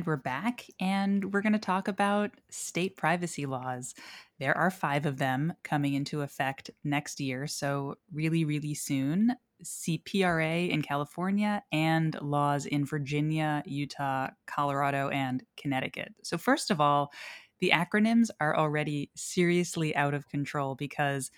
[0.00, 3.94] And we're back, and we're going to talk about state privacy laws.
[4.38, 9.36] There are five of them coming into effect next year, so really, really soon.
[9.62, 16.14] CPRA in California and laws in Virginia, Utah, Colorado, and Connecticut.
[16.22, 17.12] So, first of all,
[17.58, 21.30] the acronyms are already seriously out of control because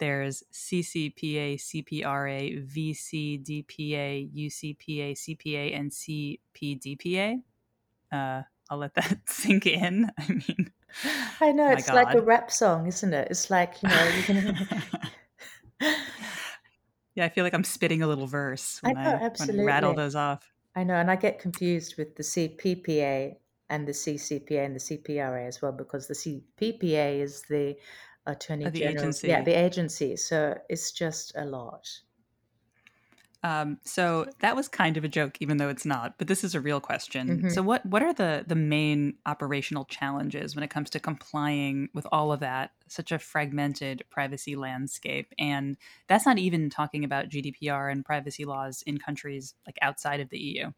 [0.00, 7.42] there's CCPA, CPRA, VCDPA, UCPA, CPA, and CPDPA
[8.12, 10.10] uh, I'll let that sink in.
[10.18, 10.70] I mean,
[11.40, 11.94] I know it's God.
[11.94, 13.28] like a rap song, isn't it?
[13.30, 14.08] It's like you know.
[14.08, 14.68] You can...
[17.14, 19.64] yeah, I feel like I'm spitting a little verse when I, know, I, absolutely.
[19.64, 20.50] When I rattle those off.
[20.76, 23.36] I know, and I get confused with the CPPA
[23.70, 27.76] and the CCPA and the CPRA as well because the CPPA is the
[28.26, 29.28] Attorney oh, the General, agency.
[29.28, 30.16] yeah, the agency.
[30.16, 31.88] So it's just a lot.
[33.44, 36.18] Um, so that was kind of a joke, even though it's not.
[36.18, 37.28] But this is a real question.
[37.28, 37.48] Mm-hmm.
[37.50, 42.06] So, what what are the the main operational challenges when it comes to complying with
[42.10, 42.72] all of that?
[42.88, 45.76] Such a fragmented privacy landscape, and
[46.08, 50.38] that's not even talking about GDPR and privacy laws in countries like outside of the
[50.38, 50.72] EU.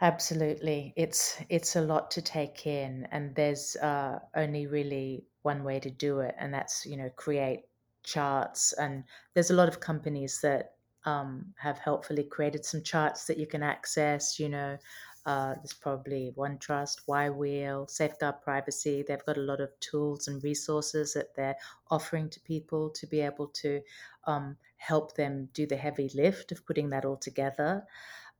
[0.00, 5.78] Absolutely, it's it's a lot to take in, and there's uh, only really one way
[5.78, 7.64] to do it, and that's you know create
[8.04, 10.72] charts and there's a lot of companies that
[11.04, 14.78] um, have helpfully created some charts that you can access you know
[15.26, 19.02] uh, there's probably OneTrust, Wheel, Safeguard Privacy.
[19.06, 21.56] They've got a lot of tools and resources that they're
[21.90, 23.80] offering to people to be able to
[24.26, 27.84] um, help them do the heavy lift of putting that all together.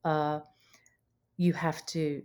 [0.05, 0.41] Uh,
[1.39, 2.23] you have to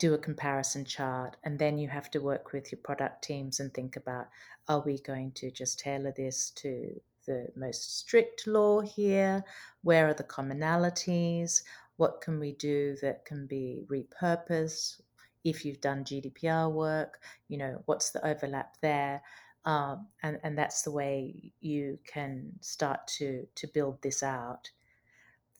[0.00, 3.72] do a comparison chart and then you have to work with your product teams and
[3.72, 4.28] think about
[4.66, 9.44] are we going to just tailor this to the most strict law here?
[9.82, 11.62] Where are the commonalities?
[11.98, 15.02] What can we do that can be repurposed?
[15.44, 19.22] If you've done gdpr work you know what's the overlap there?
[19.66, 24.70] Um, and and that's the way you can start to to build this out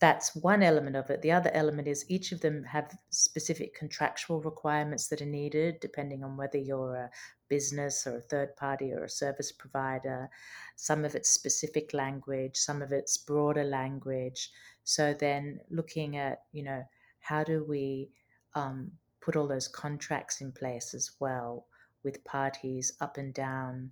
[0.01, 1.21] that's one element of it.
[1.21, 6.25] The other element is each of them have specific contractual requirements that are needed, depending
[6.25, 7.11] on whether you're a
[7.49, 10.31] business or a third party or a service provider.
[10.77, 14.51] Some of it's specific language, some of it's broader language.
[14.85, 16.83] So then looking at, you know,
[17.19, 18.09] how do we
[18.55, 21.67] um, put all those contracts in place as well
[22.03, 23.91] with parties up and down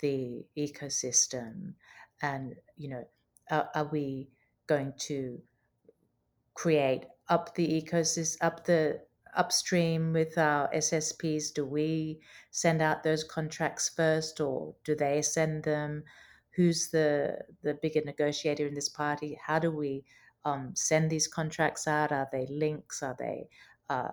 [0.00, 1.72] the ecosystem?
[2.20, 3.04] And, you know,
[3.50, 4.28] are, are we
[4.66, 5.40] going to
[6.54, 9.00] create up the ecosystem, up the
[9.36, 11.52] upstream with our SSPs?
[11.54, 16.04] Do we send out those contracts first, or do they send them?
[16.52, 19.38] Who's the the bigger negotiator in this party?
[19.44, 20.04] How do we
[20.44, 22.12] um, send these contracts out?
[22.12, 23.02] Are they links?
[23.02, 23.48] Are they
[23.90, 24.12] uh,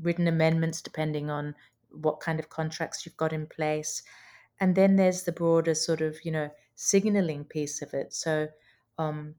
[0.00, 1.54] written amendments, depending on
[1.90, 4.02] what kind of contracts you've got in place?
[4.60, 8.12] And then there's the broader sort of you know signaling piece of it.
[8.12, 8.48] So
[8.98, 9.34] um,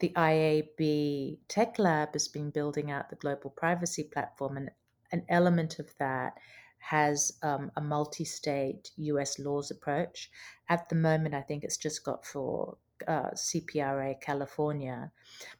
[0.00, 4.70] the IAB Tech Lab has been building out the global privacy platform, and
[5.12, 6.38] an element of that
[6.78, 10.30] has um, a multi state US laws approach.
[10.68, 15.10] At the moment, I think it's just got for uh, CPRA California,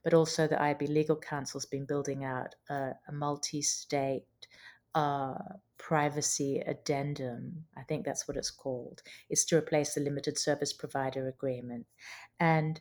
[0.03, 4.25] but also the IAB Legal Council has been building out a, a multi state
[4.95, 5.35] uh,
[5.77, 7.65] privacy addendum.
[7.77, 9.03] I think that's what it's called.
[9.31, 11.87] It's to replace the limited service provider agreement.
[12.41, 12.81] And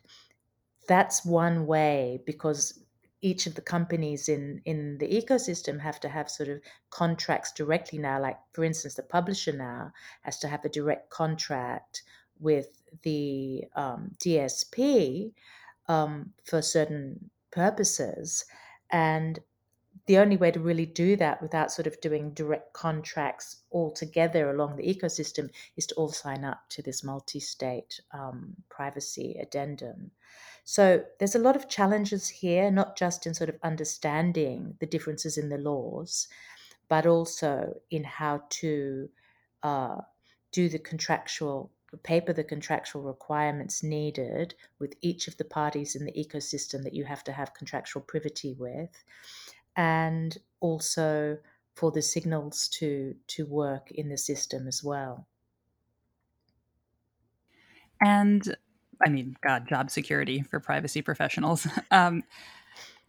[0.88, 2.80] that's one way because
[3.20, 6.60] each of the companies in in the ecosystem have to have sort of
[6.90, 12.02] contracts directly now like for instance the publisher now has to have a direct contract
[12.40, 15.32] with the um, dsp
[15.88, 18.44] um, for certain purposes.
[18.90, 19.38] And
[20.08, 24.48] the only way to really do that without sort of doing direct contracts all together
[24.48, 30.10] along the ecosystem is to all sign up to this multi state um, privacy addendum.
[30.64, 35.36] So there's a lot of challenges here, not just in sort of understanding the differences
[35.36, 36.26] in the laws,
[36.88, 39.10] but also in how to
[39.62, 39.98] uh,
[40.52, 41.70] do the contractual
[42.02, 47.04] paper the contractual requirements needed with each of the parties in the ecosystem that you
[47.04, 49.04] have to have contractual privity with
[49.78, 51.38] and also
[51.74, 55.26] for the signals to to work in the system as well
[58.00, 58.56] and
[59.04, 61.66] I mean, God, job security for privacy professionals.
[61.90, 62.22] Um,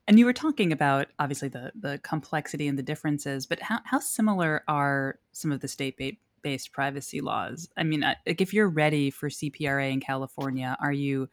[0.07, 3.99] and you were talking about obviously the the complexity and the differences, but how how
[3.99, 5.99] similar are some of the state
[6.41, 7.69] based privacy laws?
[7.77, 11.29] I mean, uh, like if you're ready for CPRA in California, are you,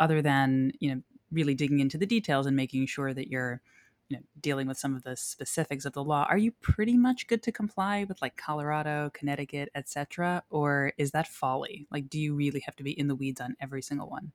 [0.00, 3.60] other than you know, really digging into the details and making sure that you're
[4.08, 7.26] you know, dealing with some of the specifics of the law, are you pretty much
[7.26, 11.86] good to comply with like Colorado, Connecticut, etc., or is that folly?
[11.90, 14.32] Like, do you really have to be in the weeds on every single one?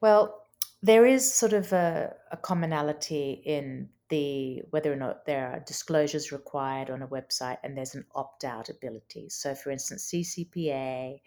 [0.00, 0.46] Well,
[0.82, 6.32] there is sort of a, a commonality in the whether or not there are disclosures
[6.32, 9.28] required on a website and there's an opt-out ability.
[9.28, 11.20] So, for instance, CCPA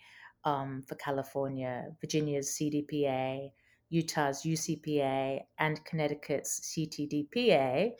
[0.43, 3.51] um, for California, Virginia's CDPA,
[3.93, 7.91] Utah's UCPA and Connecticut's CTDPA,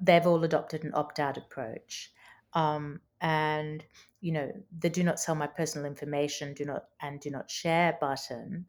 [0.00, 2.12] they've all adopted an opt out approach.
[2.54, 3.84] Um, and
[4.20, 7.96] you know the do not sell my personal information do not and do not share
[8.00, 8.66] button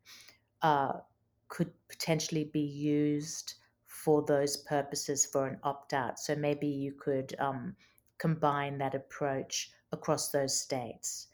[0.61, 0.93] uh,
[1.49, 3.55] could potentially be used
[3.85, 7.75] for those purposes for an opt out so maybe you could um,
[8.19, 11.27] combine that approach across those states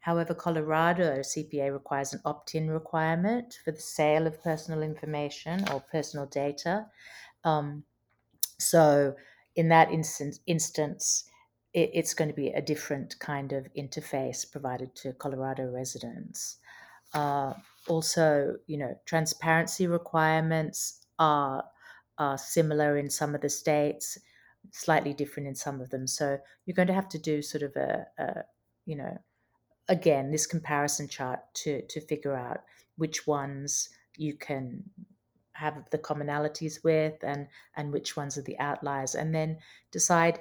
[0.00, 5.80] However, Colorado CPA requires an opt in requirement for the sale of personal information or
[5.80, 6.86] personal data.
[7.44, 7.84] Um,
[8.58, 9.14] so,
[9.56, 11.24] in that instance, instance
[11.74, 16.58] it, it's going to be a different kind of interface provided to Colorado residents.
[17.12, 17.54] Uh,
[17.88, 21.64] also, you know, transparency requirements are,
[22.18, 24.18] are similar in some of the states,
[24.72, 26.06] slightly different in some of them.
[26.06, 28.44] So you're going to have to do sort of a, a
[28.86, 29.18] you know,
[29.90, 32.60] again this comparison chart to to figure out
[32.96, 34.82] which ones you can
[35.52, 39.58] have the commonalities with and and which ones are the outliers and then
[39.90, 40.40] decide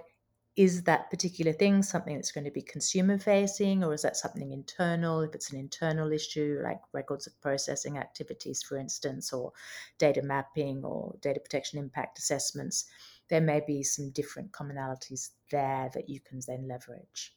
[0.55, 4.51] is that particular thing something that's going to be consumer facing or is that something
[4.51, 5.21] internal?
[5.21, 9.53] If it's an internal issue like records of processing activities for instance or
[9.97, 12.85] data mapping or data protection impact assessments
[13.29, 17.33] there may be some different commonalities there that you can then leverage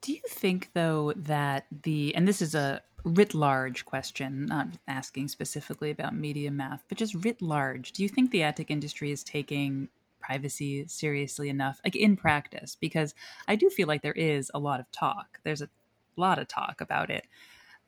[0.00, 5.28] do you think, though, that the, and this is a writ large question, not asking
[5.28, 9.24] specifically about MediaMath, but just writ large, do you think the ad tech industry is
[9.24, 9.88] taking
[10.20, 12.76] privacy seriously enough, like in practice?
[12.78, 13.14] Because
[13.46, 15.40] I do feel like there is a lot of talk.
[15.44, 15.68] There's a
[16.16, 17.26] lot of talk about it.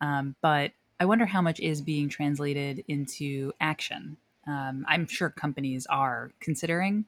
[0.01, 4.17] Um, but I wonder how much is being translated into action.
[4.47, 7.05] Um, I'm sure companies are considering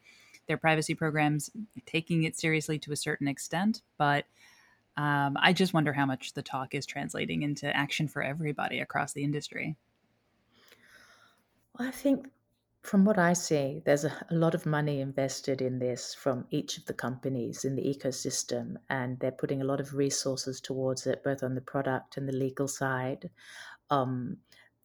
[0.49, 1.51] their privacy programs,
[1.87, 4.27] taking it seriously to a certain extent, but
[4.97, 9.13] um, I just wonder how much the talk is translating into action for everybody across
[9.13, 9.77] the industry.
[11.79, 12.29] Well, I think
[12.83, 16.77] from what I see, there's a, a, lot of money invested in this from each
[16.77, 21.23] of the companies in the ecosystem, and they're putting a lot of resources towards it,
[21.23, 23.31] both on the product and the legal side.
[23.89, 24.39] Um,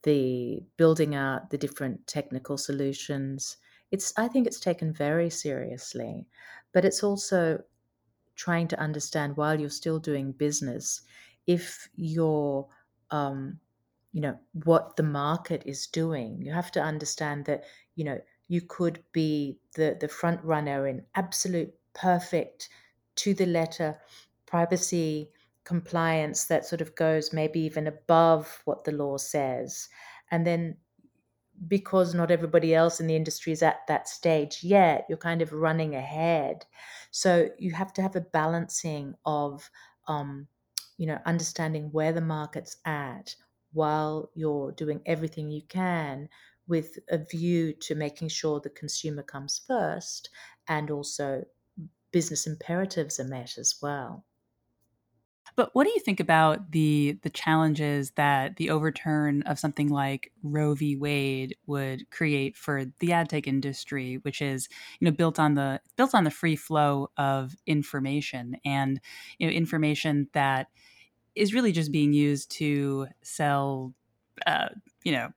[0.04, 3.58] the building out the different technical solutions.
[3.92, 6.28] It's I think it's taken very seriously,
[6.74, 7.64] but it's also
[8.38, 11.02] trying to understand while you're still doing business
[11.48, 12.68] if you're
[13.12, 13.60] um,
[14.14, 16.42] you know what the market is doing.
[16.42, 17.66] You have to understand that
[17.96, 22.70] you know you could be the the front runner in absolute perfect
[23.16, 24.00] to the letter
[24.46, 25.32] privacy
[25.66, 29.90] compliance that sort of goes maybe even above what the law says.
[30.32, 30.78] And then
[31.68, 35.54] because not everybody else in the industry is at that stage yet, you're kind of
[35.54, 36.66] running ahead.
[37.12, 39.70] So you have to have a balancing of,
[40.08, 40.48] um,
[40.98, 43.36] you know, understanding where the market's at
[43.74, 46.30] while you're doing everything you can
[46.68, 50.30] with a view to making sure the consumer comes first
[50.68, 51.44] and also
[52.12, 54.26] business imperatives are met as well.
[55.56, 60.32] But what do you think about the the challenges that the overturn of something like
[60.44, 60.96] Roe v.
[60.96, 64.68] Wade would create for the ad tech industry, which is
[65.00, 69.00] you know built on the built on the free flow of information and
[69.40, 70.68] you know information that
[71.36, 73.94] is really just being used to sell
[74.46, 74.70] uh,
[75.04, 75.32] you know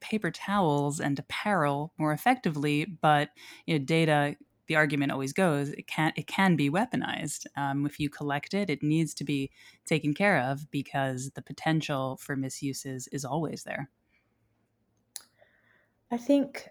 [0.00, 3.30] paper towels and apparel more effectively, but
[3.66, 4.36] you know, data
[4.66, 8.70] the argument always goes it can it can be weaponized um, if you collect it
[8.70, 9.50] it needs to be
[9.84, 13.90] taken care of because the potential for misuses is always there.
[16.10, 16.68] I think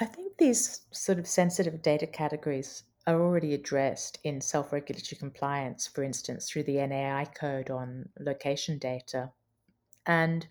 [0.00, 6.02] i think these sort of sensitive data categories are already addressed in self-regulatory compliance for
[6.04, 9.30] instance through the nai code on location data.
[10.06, 10.46] And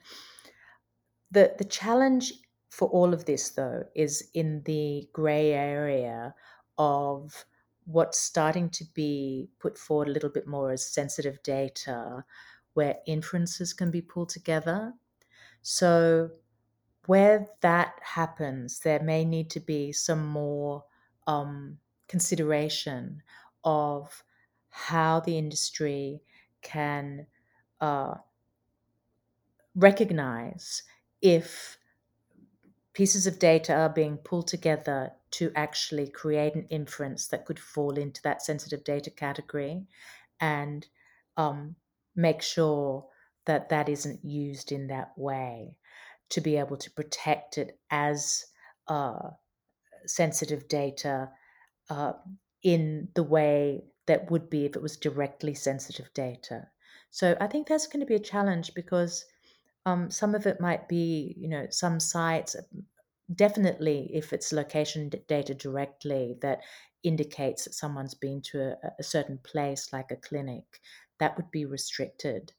[1.29, 2.33] the the challenge
[2.71, 6.33] for all of this, though, is in the grey area
[6.77, 7.45] of
[7.83, 12.23] what's starting to be put forward a little bit more as sensitive data
[12.73, 14.93] where inferences can be pulled together.
[15.61, 16.31] So,
[17.07, 20.85] where that happens, there may need to be some more
[21.27, 23.21] um, consideration
[23.65, 24.23] of
[24.69, 26.23] how the industry
[26.61, 27.27] can
[27.81, 28.15] uh,
[29.75, 30.83] recognize
[31.21, 31.77] if
[32.93, 37.97] pieces of data are being pulled together to actually create an inference that could fall
[37.97, 39.85] into that sensitive data category
[40.39, 40.87] and
[41.37, 41.75] um,
[42.15, 43.05] make sure
[43.45, 45.75] that that isn't used in that way
[46.29, 48.45] to be able to protect it as
[48.87, 49.29] uh,
[50.05, 51.29] sensitive data
[51.89, 52.13] uh,
[52.63, 56.67] in the way that would be if it was directly sensitive data.
[57.09, 59.25] So I think that's going to be a challenge because
[59.85, 62.55] um, some of it might be, you know, some sites,
[63.33, 66.59] definitely if it's location data directly that
[67.03, 70.81] indicates that someone's been to a, a certain place, like a clinic,
[71.19, 72.53] that would be restricted.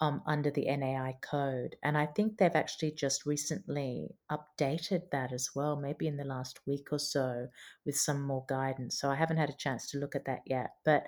[0.00, 1.76] Um, under the NAI code.
[1.84, 6.58] And I think they've actually just recently updated that as well, maybe in the last
[6.66, 7.46] week or so,
[7.86, 8.98] with some more guidance.
[8.98, 10.70] So I haven't had a chance to look at that yet.
[10.84, 11.04] But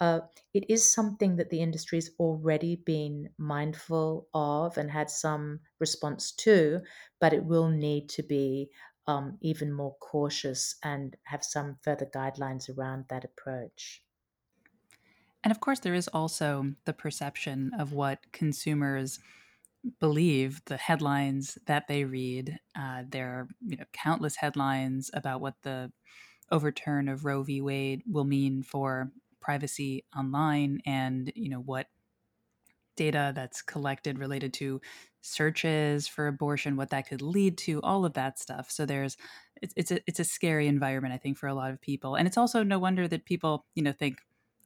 [0.00, 0.20] uh,
[0.54, 6.80] it is something that the industry's already been mindful of and had some response to,
[7.20, 8.70] but it will need to be
[9.06, 14.04] um, even more cautious and have some further guidelines around that approach.
[15.42, 19.18] And of course, there is also the perception of what consumers
[20.00, 22.58] believe the headlines that they read.
[22.76, 25.92] Uh, there are you know countless headlines about what the
[26.50, 27.60] overturn of Roe v.
[27.60, 29.12] Wade will mean for
[29.48, 31.86] privacy online and you know what
[32.96, 34.78] data that's collected related to
[35.22, 38.70] searches for abortion what that could lead to all of that stuff.
[38.70, 39.16] So there's
[39.62, 42.14] it's, it's a it's a scary environment i think for a lot of people.
[42.14, 44.18] And it's also no wonder that people you know think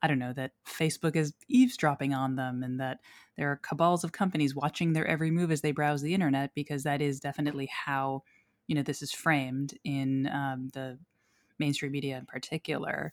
[0.03, 2.99] i don't know that facebook is eavesdropping on them and that
[3.37, 6.83] there are cabals of companies watching their every move as they browse the internet because
[6.83, 8.23] that is definitely how
[8.67, 10.99] you know this is framed in um, the
[11.61, 13.13] mainstream media in particular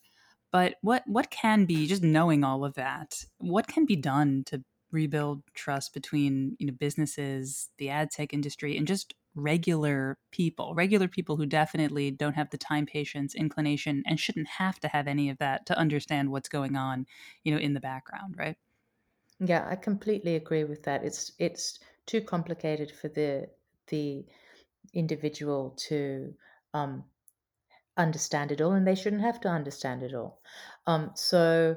[0.51, 3.25] but what what can be just knowing all of that?
[3.37, 8.77] What can be done to rebuild trust between you know businesses, the ad tech industry,
[8.77, 14.19] and just regular people, regular people who definitely don't have the time, patience, inclination, and
[14.19, 17.05] shouldn't have to have any of that to understand what's going on,
[17.43, 18.57] you know, in the background, right?
[19.39, 21.03] Yeah, I completely agree with that.
[21.03, 23.49] It's it's too complicated for the
[23.87, 24.25] the
[24.93, 26.35] individual to
[26.73, 27.05] um,
[27.99, 30.41] understand it all and they shouldn't have to understand it all.
[30.87, 31.75] Um, so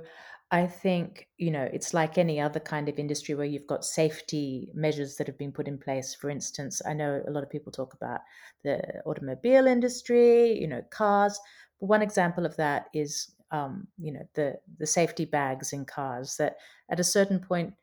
[0.51, 4.70] I think, you know, it's like any other kind of industry where you've got safety
[4.75, 6.14] measures that have been put in place.
[6.14, 8.20] For instance, I know a lot of people talk about
[8.62, 11.41] the automobile industry, you know, cars.
[11.81, 16.37] But one example of that is, um, you know, the the safety bags in cars
[16.37, 16.57] that
[16.91, 17.75] at a certain point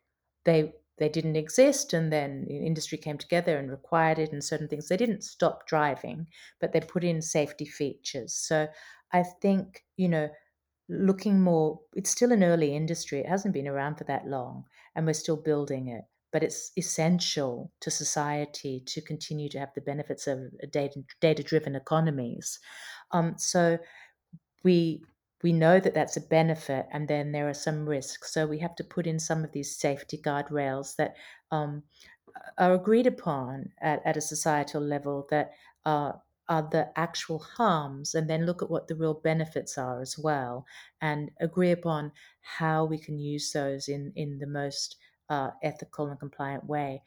[0.45, 4.87] they they didn't exist and then industry came together and required it and certain things.
[4.87, 6.27] They didn't stop driving
[6.59, 8.33] but they put in safety features.
[8.33, 8.67] So
[9.11, 10.29] i think you know
[10.87, 15.05] looking more it's still an early industry it hasn't been around for that long and
[15.05, 20.27] we're still building it but it's essential to society to continue to have the benefits
[20.27, 20.39] of
[20.71, 22.59] data data driven economies.
[23.11, 23.79] Um, so
[24.63, 25.03] we
[25.41, 28.33] we know that that's a benefit and then there are some risks.
[28.33, 31.15] So we have to put in some of these safety guardrails that
[31.51, 31.83] um,
[32.57, 35.51] are agreed upon at, at a societal level that
[35.85, 36.13] uh,
[36.49, 40.65] are the actual harms and then look at what the real benefits are as well
[40.99, 42.11] and agree upon
[42.41, 44.97] how we can use those in, in the most
[45.29, 47.03] uh, ethical and compliant way.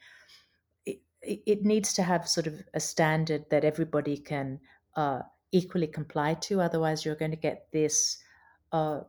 [0.85, 4.59] It, it needs to have sort of a standard that everybody can
[4.95, 5.21] uh,
[5.53, 6.59] equally comply to.
[6.59, 8.17] Otherwise, you're going to get this
[8.73, 9.01] uh,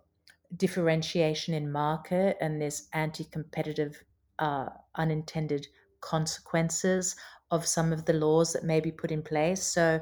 [0.57, 4.05] differentiation in market and this anti-competitive
[4.39, 5.67] uh, unintended
[6.01, 7.17] consequences
[7.51, 9.63] of some of the laws that may be put in place.
[9.63, 10.01] So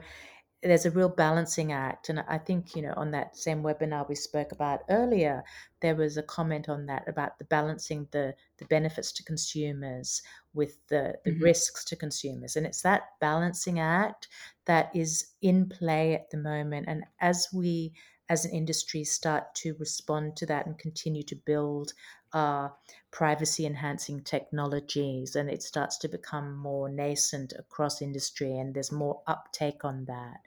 [0.62, 2.08] there's a real balancing act.
[2.08, 5.42] And I think, you know, on that same webinar we spoke about earlier,
[5.80, 10.22] there was a comment on that about the balancing the, the benefits to consumers
[10.54, 11.42] with the, the mm-hmm.
[11.42, 12.54] risks to consumers.
[12.54, 14.28] And it's that balancing act
[14.66, 16.86] that is in play at the moment.
[16.88, 17.92] And as we,
[18.28, 21.92] as an industry, start to respond to that and continue to build
[22.32, 22.68] uh,
[23.10, 29.22] privacy enhancing technologies and it starts to become more nascent across industry and there's more
[29.26, 30.38] uptake on that.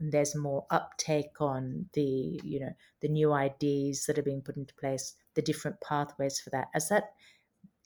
[0.00, 4.56] And there's more uptake on the you know the new IDs that are being put
[4.56, 6.68] into place the different pathways for that.
[6.74, 7.12] As that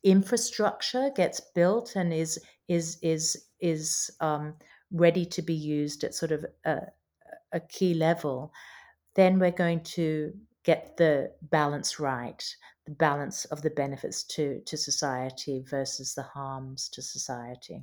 [0.02, 2.38] infrastructure gets built and is
[2.68, 4.54] is is is um,
[4.90, 6.80] ready to be used at sort of a,
[7.52, 8.52] a key level
[9.14, 10.32] then we're going to
[10.64, 12.44] get the balance right
[12.84, 17.82] the balance of the benefits to to society versus the harms to society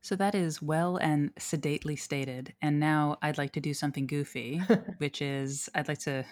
[0.00, 4.58] so that is well and sedately stated and now i'd like to do something goofy
[4.98, 6.24] which is i'd like to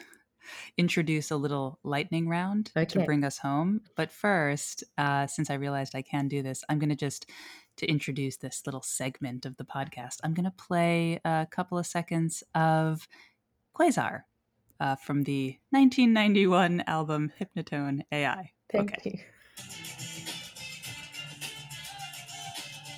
[0.77, 2.85] introduce a little lightning round okay.
[2.85, 6.79] to bring us home but first uh, since i realized i can do this i'm
[6.79, 7.31] going to just
[7.77, 11.87] to introduce this little segment of the podcast i'm going to play a couple of
[11.87, 13.07] seconds of
[13.79, 14.23] quasar
[14.81, 18.51] uh, from the 1991 album Hypnotone AI.
[18.71, 19.11] Thank okay.
[19.11, 19.21] you.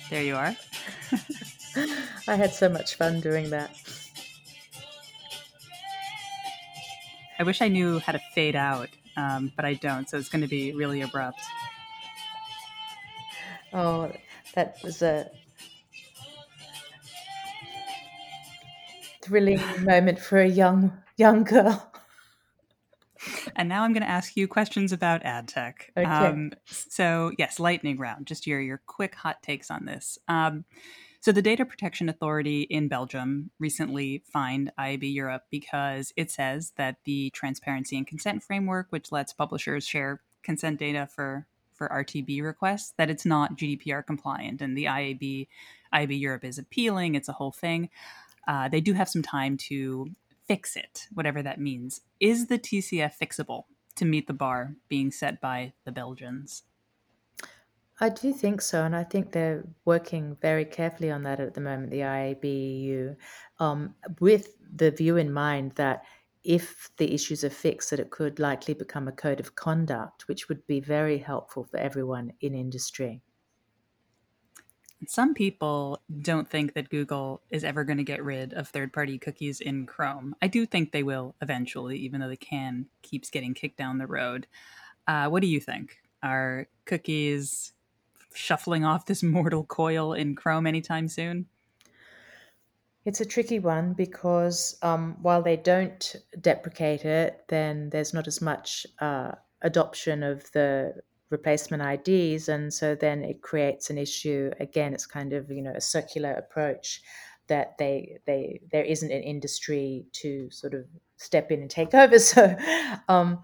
[0.09, 0.55] There you are.
[2.27, 3.75] I had so much fun doing that.
[7.37, 10.41] I wish I knew how to fade out, um, but I don't, so it's going
[10.41, 11.41] to be really abrupt.
[13.73, 14.11] Oh,
[14.53, 15.29] that was a
[19.25, 21.91] thrilling moment for a young young girl.
[23.55, 25.91] And now I'm going to ask you questions about ad tech.
[25.97, 26.05] Okay.
[26.05, 28.27] Um, so yes, lightning round.
[28.27, 30.17] Just your your quick hot takes on this.
[30.27, 30.65] Um,
[31.21, 36.97] so the Data Protection Authority in Belgium recently fined IAB Europe because it says that
[37.03, 42.93] the transparency and consent framework, which lets publishers share consent data for for RTB requests,
[42.97, 45.47] that it's not GDPR compliant, and the IAB
[45.93, 47.15] IAB Europe is appealing.
[47.15, 47.89] It's a whole thing.
[48.47, 50.07] Uh, they do have some time to
[50.47, 52.01] fix it, whatever that means.
[52.19, 53.63] Is the TCF fixable
[53.95, 56.63] to meet the bar being set by the Belgians?
[57.99, 61.61] I do think so, and I think they're working very carefully on that at the
[61.61, 63.15] moment, the IABEU,
[63.59, 66.03] um, with the view in mind that
[66.43, 70.49] if the issues are fixed, that it could likely become a code of conduct, which
[70.49, 73.21] would be very helpful for everyone in industry.
[75.07, 79.17] Some people don't think that Google is ever going to get rid of third party
[79.17, 80.35] cookies in Chrome.
[80.41, 84.07] I do think they will eventually, even though the can keeps getting kicked down the
[84.07, 84.47] road.
[85.07, 85.97] Uh, what do you think?
[86.23, 87.73] Are cookies
[88.33, 91.47] shuffling off this mortal coil in Chrome anytime soon?
[93.03, 98.41] It's a tricky one because um, while they don't deprecate it, then there's not as
[98.41, 100.95] much uh, adoption of the
[101.29, 102.49] replacement IDs.
[102.49, 104.51] And so then it creates an issue.
[104.59, 107.01] Again, it's kind of, you know, a circular approach
[107.47, 110.85] that they they there isn't an industry to sort of
[111.17, 112.19] step in and take over.
[112.19, 112.55] So
[113.07, 113.41] um,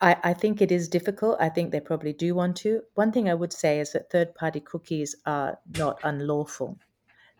[0.00, 1.36] I, I think it is difficult.
[1.40, 2.82] I think they probably do want to.
[2.94, 6.78] One thing I would say is that third party cookies are not unlawful.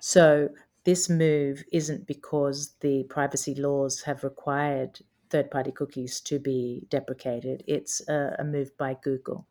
[0.01, 0.51] So
[0.85, 7.65] this move isn't because the privacy laws have required third party cookies to be deprecated.
[7.67, 9.47] It's a, a move by Google.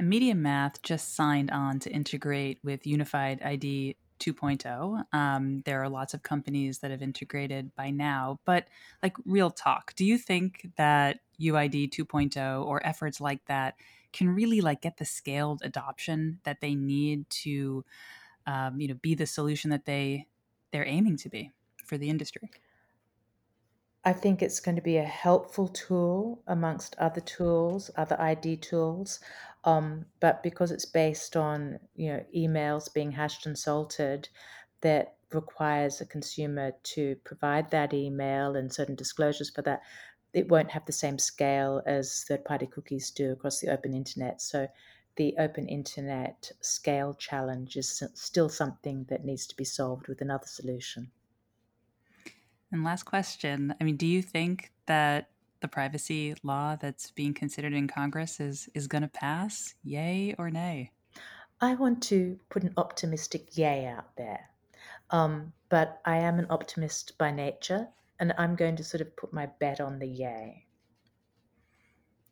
[0.00, 5.04] And MediaMath just signed on to integrate with Unified ID 2.0.
[5.12, 8.68] Um, there are lots of companies that have integrated by now, but
[9.02, 13.74] like real talk, do you think that UID 2.0 or efforts like that
[14.14, 17.84] can really like get the scaled adoption that they need to,
[18.46, 20.26] um, you know, be the solution that they
[20.70, 21.52] they're aiming to be
[21.84, 22.50] for the industry?
[24.02, 29.20] I think it's going to be a helpful tool amongst other tools, other ID tools.
[29.64, 34.28] Um, but because it's based on you know emails being hashed and salted,
[34.80, 39.82] that requires a consumer to provide that email and certain disclosures for that.
[40.32, 44.40] It won't have the same scale as third-party cookies do across the open internet.
[44.40, 44.68] So
[45.16, 50.46] the open internet scale challenge is still something that needs to be solved with another
[50.46, 51.10] solution.
[52.72, 53.74] And last question.
[53.80, 55.30] I mean, do you think that
[55.60, 59.74] the privacy law that's being considered in Congress is is going to pass?
[59.82, 60.92] Yay or nay?
[61.60, 64.48] I want to put an optimistic yay out there.
[65.10, 67.88] Um, but I am an optimist by nature,
[68.18, 70.66] and I'm going to sort of put my bet on the yay.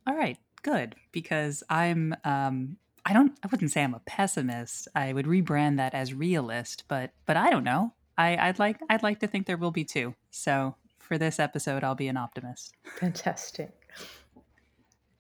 [0.06, 0.94] All right, good.
[1.12, 4.88] Because I'm, um, I don't, I wouldn't say I'm a pessimist.
[4.94, 7.92] I would rebrand that as realist, but, but I don't know.
[8.18, 10.14] I, I'd like I'd like to think there will be two.
[10.30, 10.74] So
[11.08, 12.74] for this episode, I'll be an optimist.
[13.00, 13.70] Fantastic.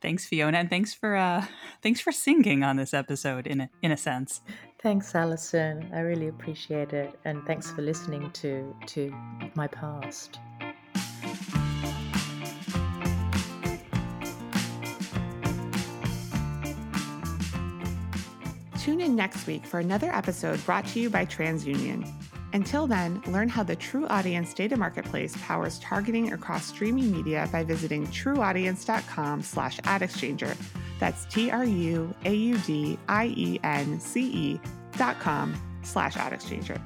[0.00, 1.44] Thanks, Fiona, and thanks for uh,
[1.82, 4.42] thanks for singing on this episode in a, in a sense.
[4.80, 5.90] Thanks, Allison.
[5.92, 9.12] I really appreciate it, and thanks for listening to to
[9.56, 10.38] my past.
[18.78, 22.27] Tune in next week for another episode brought to you by TransUnion.
[22.52, 28.10] Until then, learn how the TruAudience Data Marketplace powers targeting across streaming media by visiting
[28.10, 30.56] truaudience.com slash AdExchanger.
[30.98, 32.20] That's T-R-U-A-U-D-I-E-N-C-E
[34.96, 36.80] dot com slash adexchanger.